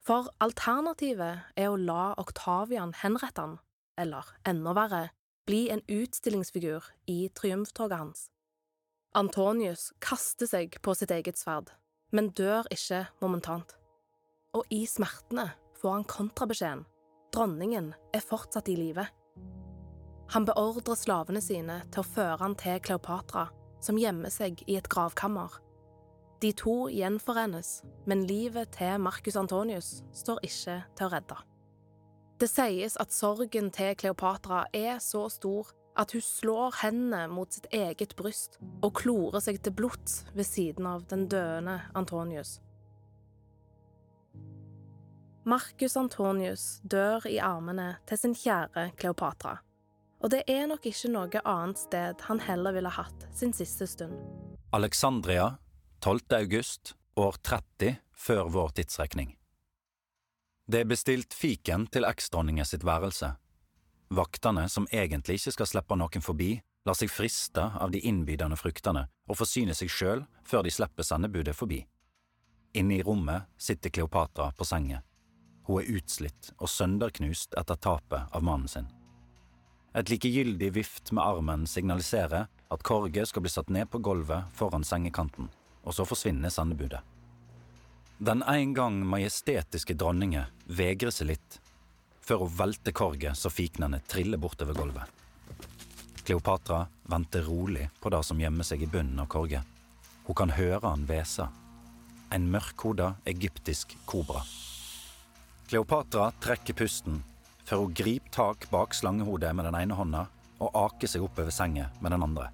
[0.05, 3.57] For alternativet er å la Oktavian henrette han,
[3.97, 5.03] eller enda verre,
[5.49, 8.29] bli en utstillingsfigur i triumftoget hans.
[9.19, 11.73] Antonius kaster seg på sitt eget sverd,
[12.15, 13.73] men dør ikke momentant.
[14.55, 15.49] Og i smertene
[15.81, 16.85] får han kontrabeskjeden.
[17.35, 19.09] Dronningen er fortsatt i live.
[20.31, 23.49] Han beordrer slavene sine til å føre han til Kleopatra,
[23.83, 25.59] som gjemmer seg i et gravkammer.
[26.41, 31.41] De to gjenforenes, men livet til Marcus Antonius står ikke til å redde.
[32.39, 37.67] Det sies at sorgen til Kleopatra er så stor at hun slår hendene mot sitt
[37.75, 42.59] eget bryst og klorer seg til blods ved siden av den døende Antonius.
[45.49, 49.57] Marcus Antonius dør i armene til sin kjære Kleopatra,
[50.21, 54.15] og det er nok ikke noe annet sted han heller ville hatt sin siste stund.
[54.77, 55.57] Alexandria
[56.05, 56.21] 12.
[56.37, 59.35] august år 30 før vår tidsregning.
[60.71, 63.33] Det er bestilt fiken til eksdronningen sitt værelse.
[64.11, 69.05] Vaktene, som egentlig ikke skal slippe noen forbi, lar seg friste av de innbydende fruktene
[69.31, 71.85] og forsyner seg sjøl før de slipper sendebudet forbi.
[72.75, 75.05] Inne i rommet sitter Kleopatra på sengen.
[75.69, 78.91] Hun er utslitt og sønderknust etter tapet av mannen sin.
[79.95, 84.87] Et likegyldig vift med armen signaliserer at korget skal bli satt ned på gulvet foran
[84.87, 85.51] sengekanten
[85.83, 87.01] og så forsvinner sendebudet.
[88.19, 91.61] Den en gang majestetiske dronninge vegrer seg litt,
[92.31, 95.03] før hun velter korget så fiknene triller bortover gulvet.
[96.23, 99.67] Kleopatra venter rolig på det som gjemmer seg i bunnen av korget.
[100.29, 101.49] Hun kan høre han hvese.
[102.31, 104.45] En mørkhoda egyptisk kobra.
[105.67, 107.19] Kleopatra trekker pusten
[107.67, 110.25] før hun griper tak bak slangehodet med den ene hånda
[110.63, 112.53] og aker seg oppover senga med den andre.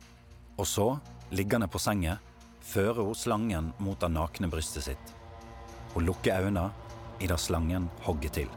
[0.56, 0.94] Og så,
[1.36, 2.16] liggende på senga,
[2.64, 5.16] fører hun slangen mot det nakne brystet sitt.
[5.92, 6.70] Hun lukker øynene
[7.20, 8.56] idet slangen hogger til.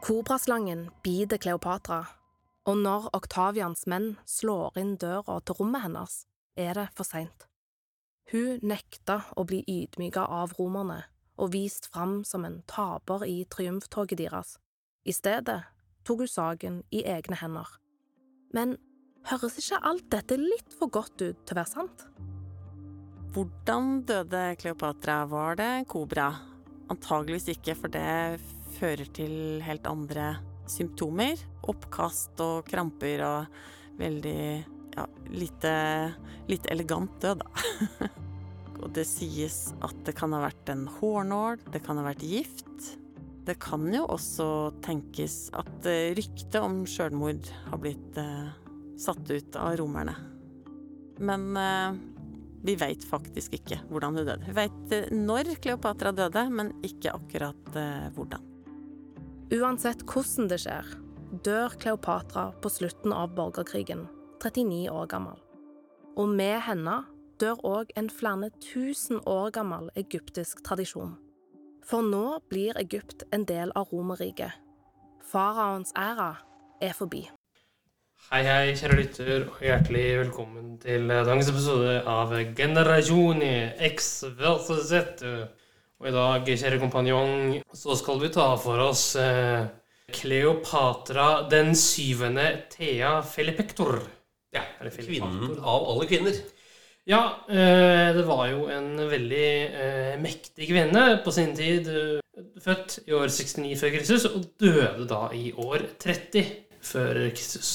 [0.00, 1.98] Kobraslangen biter Kleopatra,
[2.64, 6.14] og når Oktavians menn slår inn døra til rommet hennes,
[6.56, 7.44] er det for seint.
[8.32, 11.02] Hun nekta å bli ydmyka av romerne
[11.36, 14.54] og vist fram som en taper i triumftoget deres.
[15.04, 15.58] I stedet
[16.08, 17.68] tok hun saken i egne hender.
[18.56, 18.78] Men
[19.28, 22.06] høres ikke alt dette litt for godt ut til å være sant?
[23.36, 25.26] Hvordan døde Kleopatra?
[25.28, 26.30] Var det kobra?
[26.88, 28.40] Antageligvis ikke, for det
[28.80, 30.34] fører til helt andre
[30.70, 31.40] symptomer.
[31.68, 33.60] Oppkast og kramper og
[34.00, 34.42] veldig
[34.96, 35.74] ja, lite,
[36.50, 38.08] lite elegant død, da.
[38.82, 42.66] og det sies at det kan ha vært en hårnål, det kan ha vært gift.
[43.46, 44.46] Det kan jo også
[44.84, 48.50] tenkes at eh, ryktet om sjølmord har blitt eh,
[49.00, 50.14] satt ut av romerne.
[51.20, 51.96] Men eh,
[52.64, 54.44] vi veit faktisk ikke hvordan hun døde.
[54.46, 58.49] Vi veit eh, når Kleopatra døde, men ikke akkurat eh, hvordan.
[59.50, 60.86] Uansett hvordan det skjer,
[61.42, 64.04] dør Kleopatra på slutten av borgerkrigen,
[64.38, 65.40] 39 år gammel.
[66.14, 67.00] Og med henne
[67.42, 71.16] dør òg en flere tusen år gammel egyptisk tradisjon.
[71.82, 74.54] For nå blir Egypt en del av Romerriket.
[75.32, 76.36] Faraoens æra
[76.78, 77.24] er forbi.
[78.30, 83.54] Hei, hei, kjære lytter, og hjertelig velkommen til eh, dagens episode av Generasjoni
[83.90, 85.26] X versus Z.
[86.00, 89.66] Og i dag, kjære kompanjong, så skal vi ta for oss eh,
[90.16, 93.98] Kleopatra den syvende Thea Felipektor.
[94.56, 96.40] Ja, Eller kvinnen av alle kvinner.
[97.08, 97.20] Ja,
[97.52, 99.44] eh, det var jo en veldig
[99.84, 101.88] eh, mektig kvinne på sin tid.
[101.92, 102.16] eh,
[102.64, 106.46] Født i år 69 før Kristus, og døde da i år 30
[106.80, 107.70] før Kristus.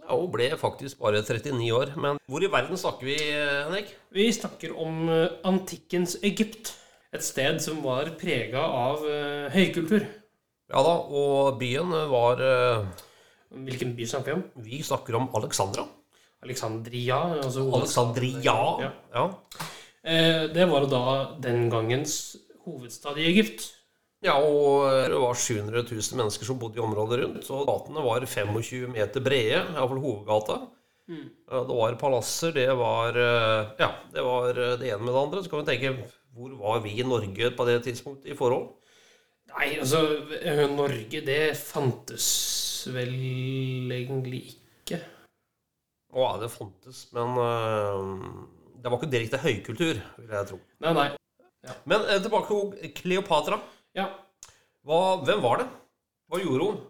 [0.00, 1.92] Ja, Hun ble faktisk bare 39 år.
[2.00, 3.92] Men hvor i verden snakker vi, eh, Henrik?
[4.16, 6.78] Vi snakker om eh, antikkens Egypt.
[7.12, 10.04] Et sted som var prega av uh, høykultur.
[10.72, 12.86] Ja da, og byen var uh,
[13.52, 14.44] Hvilken by snakker vi om?
[14.64, 15.84] Vi snakker om Alexandra.
[16.42, 17.18] Alexandria.
[17.42, 18.54] Altså Alexandria.
[18.80, 18.88] Ja.
[19.12, 19.26] Ja.
[20.00, 21.02] Uh, Det var jo da
[21.44, 23.68] den gangens hovedstad i Egypt.
[24.22, 27.50] ja, og det var 700 000 mennesker som bodde i området rundt.
[27.50, 30.60] Og gatene var 25 meter brede, iallfall hovedgata.
[31.10, 31.28] Mm.
[31.50, 35.42] Det var palasser, det var Ja, det var det ene med det andre.
[35.42, 38.70] Så kan vi tenke hvor var vi i Norge på det tidspunktet i forhold?
[39.52, 40.00] Nei, altså
[40.38, 42.26] eh, Norge, det fantes
[42.92, 43.12] vel
[43.92, 45.00] egentlig ikke.
[46.12, 48.46] Å, ja, det fantes, men uh,
[48.80, 50.58] det var ikke direkte høykultur, vil jeg tro.
[50.84, 51.08] Nei, nei.
[51.88, 53.60] Men uh, tilbake til Kleopatra.
[53.96, 54.08] Ja.
[54.88, 55.68] Hva, hvem var det?
[56.32, 56.80] Hva gjorde hun?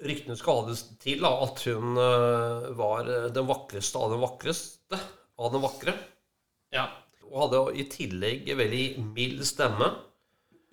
[0.00, 5.00] Ryktene skal ha det til da, at hun uh, var den vakreste av den vakreste
[5.40, 5.96] av den vakre.
[6.74, 6.88] Ja.
[7.30, 9.92] Og hadde i tillegg veldig mild stemme.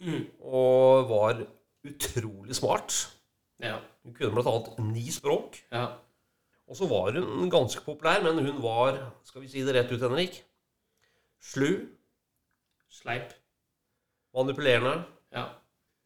[0.01, 0.23] Mm.
[0.41, 1.43] Og var
[1.87, 2.95] utrolig smart.
[3.61, 3.77] Ja.
[4.03, 5.61] Hun kunne blant annet ni språk.
[5.71, 5.87] ja.
[6.67, 10.01] Og så var hun ganske populær, men hun var, skal vi si det rett ut,
[10.03, 10.41] Henrik,
[11.39, 11.87] slu,
[12.91, 13.31] Sleip.
[14.35, 15.45] manipulerende, Ja.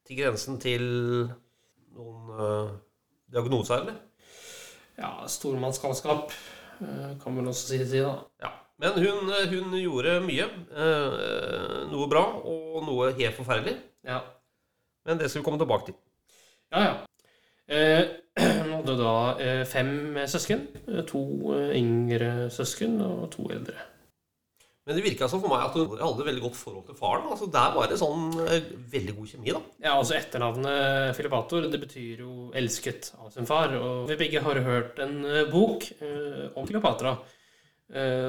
[0.06, 0.84] til grensen til
[1.96, 2.76] noen uh,
[3.34, 3.96] diagnoser, eller?
[4.98, 6.32] ja stormannsgalskap,
[6.82, 8.14] eh, kan man også si det da.
[8.44, 8.52] Ja.
[8.82, 10.48] Men hun, eh, hun gjorde mye.
[10.74, 13.76] eh, noe bra og noe helt forferdelig.
[14.08, 14.24] Ja.
[15.06, 15.98] Men det skal vi komme tilbake til.
[16.74, 16.96] Ja, ja.
[17.70, 19.14] Eh, Hun hadde da
[19.68, 20.62] fem søsken.
[21.10, 21.22] To
[21.76, 23.76] yngre søsken og to eldre.
[24.88, 27.28] Men det virka sånn for meg at hun hadde veldig godt forhold til faren.
[27.28, 28.32] Altså Der var det sånn
[28.94, 29.62] veldig god kjemi, da.
[29.84, 33.76] Ja, altså Etternavnet Filipator det betyr jo 'elsket av sin far'.
[33.76, 35.22] Og vi begge har hørt en
[35.52, 35.86] bok
[36.56, 36.72] om eh,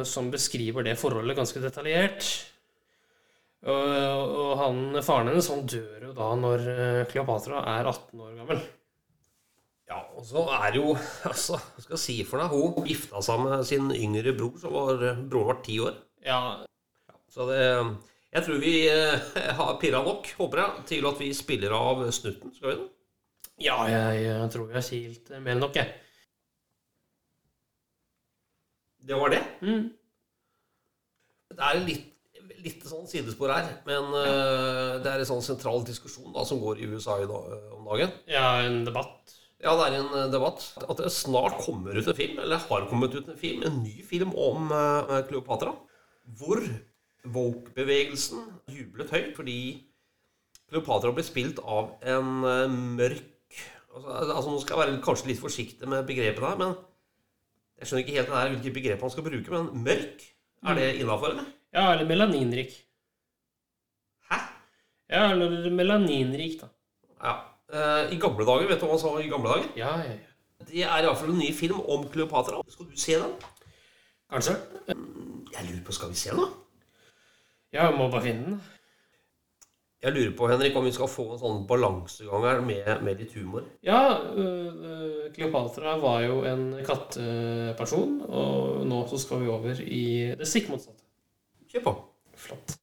[0.08, 2.26] som beskriver det forholdet ganske detaljert.
[3.62, 8.32] Og, og han, faren hennes han dør jo da når eh, Kleopatra er 18 år
[8.40, 8.62] gammel.
[9.86, 10.94] Ja, og så er jo
[11.30, 12.54] Altså, hva skal jeg si for deg?
[12.54, 16.00] Hun gifta seg med sin yngre bror, som var Broren var ti år.
[16.26, 16.40] Ja,
[17.30, 17.62] Så det
[18.32, 22.54] Jeg tror vi eh, har pirra nok, håper jeg, til at vi spiller av snutten.
[22.56, 22.90] Skal vi det?
[23.62, 25.92] ja jeg, jeg tror vi har kilt mer enn nok, jeg.
[29.03, 29.42] Det var det.
[29.62, 29.84] Mm.
[31.53, 32.09] Det er litt,
[32.64, 36.80] litt sånn sidespor her, men uh, det er en sånn sentral diskusjon da, som går
[36.80, 38.14] i USA i dag, om dagen.
[38.30, 39.36] Ja, en debatt.
[39.62, 40.64] Ja, det er en eh, debatt.
[40.82, 44.00] At det snart kommer ut en film, eller har kommet ut en film, en ny
[44.07, 45.76] film om uh, Kleopatra.
[46.38, 46.64] Hvor
[47.22, 48.42] woke-bevegelsen
[48.74, 49.59] jublet høyt fordi
[50.72, 53.28] Kleopatra ble spilt av en uh, mørk
[53.94, 56.74] altså, altså Nå skal jeg være kanskje litt forsiktig med begrepet her, men
[57.82, 60.20] jeg skjønner ikke helt det her, hvilke begrep man skal bruke, men mørk
[60.62, 61.46] Er det innafor, eller?
[61.74, 62.74] Ja, eller melaninrik.
[64.30, 64.36] Hæ?
[65.10, 66.68] Ja, eller melaninrik, da.
[67.24, 67.32] Ja.
[67.72, 69.72] Eh, I gamle dager, vet du hva man sa i gamle dager?
[69.80, 70.30] Ja, ja, ja.
[70.68, 72.60] Det er iallfall en ny film om Kleopatra.
[72.70, 73.32] Skal du se den?
[74.30, 74.54] Kanskje.
[74.86, 76.46] Jeg lurer på, skal vi se den, da?
[77.72, 78.60] Ja, jeg må bare finne den.
[80.03, 83.36] Jeg lurer på, Henrik, om vi skal få en sånn balansegang her med, med litt
[83.38, 83.68] humor.
[83.86, 90.05] Ja, øh, Kleopatra var jo en katteperson, og nå så skal vi over i
[90.40, 91.07] det stikk motsatte.
[91.70, 91.94] Kjør på.
[92.34, 92.74] Flott.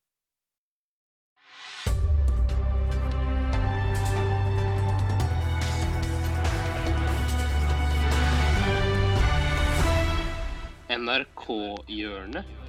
[10.87, 12.68] NRK-hjørnet.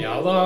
[0.00, 0.38] Ja da.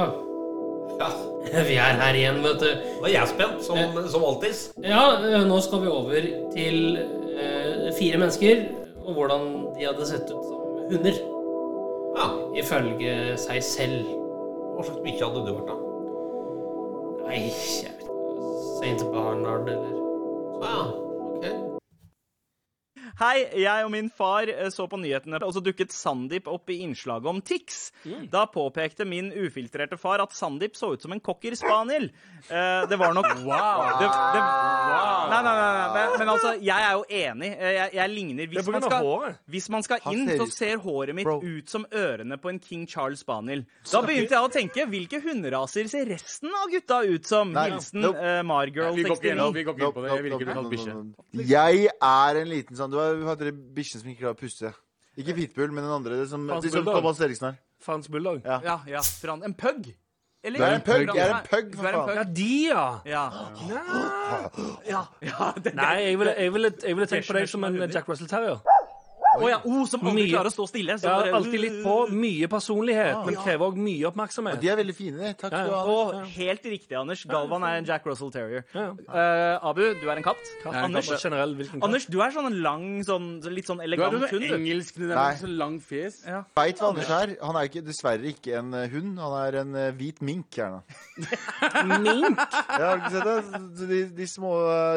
[0.99, 1.09] Ja,
[1.68, 2.68] Vi er her igjen, vet du.
[3.01, 3.78] Da er jeg spent, som,
[4.11, 4.62] som alltid.
[4.84, 8.64] Ja, øh, nå skal vi over til eh, fire mennesker,
[9.05, 9.46] og hvordan
[9.76, 11.20] de hadde sett ut som hunder.
[12.18, 12.28] Ja.
[12.59, 14.09] Ifølge seg selv.
[14.74, 15.78] Hva slags bikkje hadde du vært, da?
[17.28, 18.16] Nei, jeg vet ikke.
[18.78, 19.07] St.
[19.12, 19.94] Barnard eller
[20.62, 20.82] ja.
[23.18, 26.76] Hei, jeg og min far eh, så på nyhetene, og så dukket Sandeep opp i
[26.84, 27.88] innslaget om Tix.
[28.30, 32.06] Da påpekte min ufiltrerte far at Sandeep så ut som en cocker spaniel.
[32.46, 33.82] Eh, det var nok Wow!
[33.98, 34.42] Det, det,
[35.28, 35.88] Nei, nei, nei, nei.
[35.96, 37.50] Men, men altså, jeg er jo enig.
[37.58, 41.26] Eh, Jeg, jeg ligner hvis man, skal, hvis man skal inn, så ser håret mitt
[41.26, 41.40] Bro.
[41.42, 43.64] ut som ørene på en King Charles spaniel.
[43.90, 47.50] Da begynte jeg å tenke hvilke hunderaser ser resten av gutta ut som?
[47.56, 48.22] Nei, Hilsen nope.
[48.22, 49.58] uh, Margirl Vi går ikke inn, 69.
[49.58, 50.14] vi går ikke inn på det.
[50.14, 50.96] Jeg vil ikke bli kalt bikkje.
[51.50, 54.74] Jeg er en liten sånn Du har hatt dere bikkjen som ikke klarer å puste.
[55.18, 56.18] Ikke pitbull, men den andre.
[56.20, 57.00] Det som, Frans de som Bulldog.
[57.00, 57.56] Thomas Eriksen har.
[57.82, 58.42] Fransk bulldog.
[58.44, 58.61] Ja.
[58.64, 59.00] Ja, ja.
[59.02, 59.88] Fran, en pug?
[60.44, 62.14] Eller- Du er en pug, jeg er en pug, Du for er en faen.
[62.14, 63.00] Ja, de, ja!
[63.04, 63.24] Ja.
[64.86, 67.74] Ja, ja det, Nei, jeg ville, jeg ville, jeg ville tenkt på deg som en
[67.90, 68.61] Jack Russell Terrier.
[69.39, 70.97] Å ja, oh, som aldri Mye- klarer å stå stille.
[70.99, 71.95] så Ja, bare- alltid litt på.
[72.11, 74.55] Mye personlighet, men krever òg mye oppmerksomhet.
[74.59, 75.32] Og De er veldig fine.
[75.39, 75.82] Takk skal du ha.
[75.84, 77.24] Og helt riktig, Anders.
[77.24, 78.64] Galvan er en Jack Russell Terrier.
[78.74, 78.91] Ja.
[79.09, 80.43] Eh, Abu, du er en katt.
[80.66, 81.20] Anders, katt.
[81.22, 81.82] generell katt?
[81.82, 84.30] Anders, du er sånn en lang, sånn, litt sånn er elegant jo hund.
[84.30, 84.55] du.
[84.55, 86.24] engelsk, det engelsk, med så lang fjes.
[86.26, 86.43] Ja.
[86.57, 87.36] Veit hva Anders er?
[87.43, 89.18] Han er ikke, dessverre ikke en eh, hund.
[89.18, 90.51] Han er en eh, hvit mink.
[90.59, 90.82] Gjerne.
[92.03, 92.39] Mink?
[92.39, 93.89] Jeg har ikke sett det.
[93.89, 94.53] De, de små,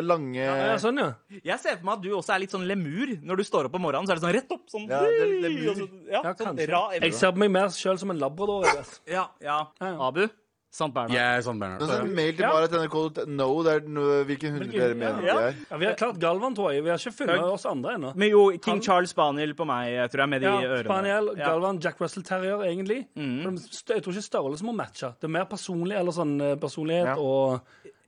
[0.06, 1.10] lange Ja, sånn, ja.
[1.44, 3.14] Jeg ser for meg at du også er litt sånn lemur.
[3.22, 4.68] Når du står opp om morgenen, så er det sånn rett opp.
[4.70, 7.68] Sånn, Ja, det det blir, så- ja, Ja, sånn ra- Jeg ser på meg mer
[7.68, 8.64] sjøl som en labrador.
[8.66, 9.00] jeg vet.
[9.08, 9.66] Ja, ja.
[9.82, 10.08] Ja.
[10.08, 10.28] Abu,
[10.74, 11.12] Sant Bernhard.
[11.12, 11.82] Yeah, er sånn Bernhard.
[11.82, 13.64] Men så mail til bare til nrk.no.
[13.64, 15.34] Det er no, hvilken hund dere mener Ja.
[15.36, 15.56] de er.
[15.70, 16.84] Ja, vi har klart Galvan, tror jeg.
[16.86, 18.16] Vi har ikke funnet oss andre ennå.
[18.16, 20.86] Men jo, King Charles Spaniel på meg, tror jeg, med de Ja, ørene.
[20.86, 21.46] Spaniel, Ja.
[21.50, 23.06] Galvan, Jack Russell Terrier, egentlig.
[23.18, 25.14] St- Jeg tror ikke størrelse må matche.
[25.20, 27.16] Det er mer personlig, eller sånn eh, personlighet Ja.
[27.20, 27.62] og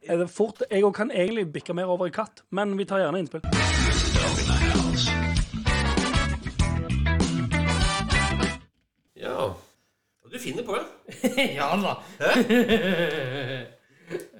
[0.07, 2.99] er det fort, Jeg òg kan egentlig bikke mer over i katt, men vi tar
[2.99, 4.62] gjerne innspill.
[10.33, 10.85] Du finner på, ja.
[11.59, 11.93] ja da.
[12.25, 13.59] uh,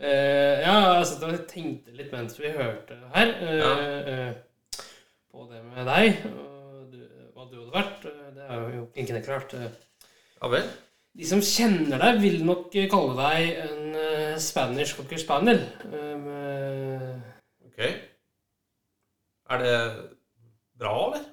[0.66, 3.52] ja, altså, jeg tenkte litt mens vi hørte her uh,
[4.14, 4.32] eh,
[5.30, 6.98] på det med deg, og du,
[7.36, 8.08] hva du hadde vært.
[8.34, 9.54] Det er jo klinkende klart.
[9.54, 10.66] Ja vel.
[11.14, 13.96] De som kjenner deg, vil nok kalle deg en
[14.41, 15.62] Spanish cocker spaniel.
[15.94, 16.26] Um,
[17.74, 17.80] Ok.
[19.50, 19.78] Er det
[20.80, 21.24] bra, eller?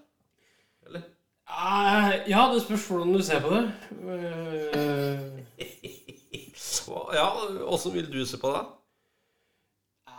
[1.51, 3.65] Eh, ja, det spørs hvordan du ser på det.
[4.01, 5.41] Uh,
[7.15, 7.27] Ja,
[7.71, 8.63] åssen vil du se på det?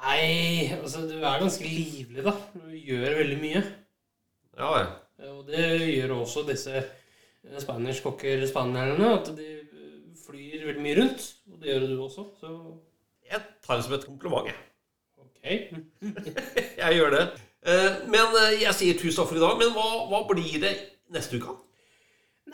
[0.02, 2.32] nei, altså du er ganske livlig, da.
[2.56, 3.62] Du gjør veldig mye.
[4.58, 4.70] Ja.
[5.20, 5.66] Eh, Og det
[5.96, 9.12] gjør også disse eh, Spanish cocker spanielene.
[9.20, 9.50] At de
[10.26, 11.28] flyr veldig mye rundt.
[11.52, 12.26] Og det gjør du også.
[12.40, 12.54] Så
[13.30, 14.56] Jeg tar det som et kompliment, jeg.
[15.18, 15.40] ok.
[16.82, 17.24] Jeg gjør det.
[17.66, 19.58] Eh, Men eh, jeg sier tusen takk for i dag.
[19.62, 20.74] Men hva, hva blir det
[21.12, 21.58] neste uke?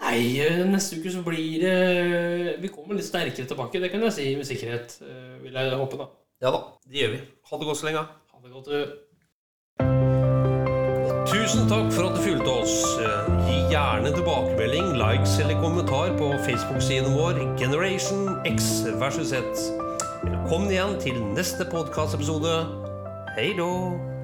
[0.02, 3.80] Nei, eh, neste uke så blir det Vi kommer litt sterkere tilbake.
[3.82, 4.98] Det kan jeg si med sikkerhet.
[5.02, 6.08] eh, Vil jeg håpe, da.
[6.42, 7.22] Ja da, det gjør vi.
[7.50, 8.04] Ha det godt så lenge.
[8.34, 8.66] Ha det godt.
[8.66, 8.86] du.
[11.28, 12.76] Tusen takk for at du fulgte oss.
[13.00, 19.42] Eh, Gi gjerne tilbakemelding, likes eller kommentar på Facebook-siden vår Generation X versus Z.
[20.24, 22.54] Velkommen igjen til neste podkastepisode.
[23.38, 24.17] Hei då!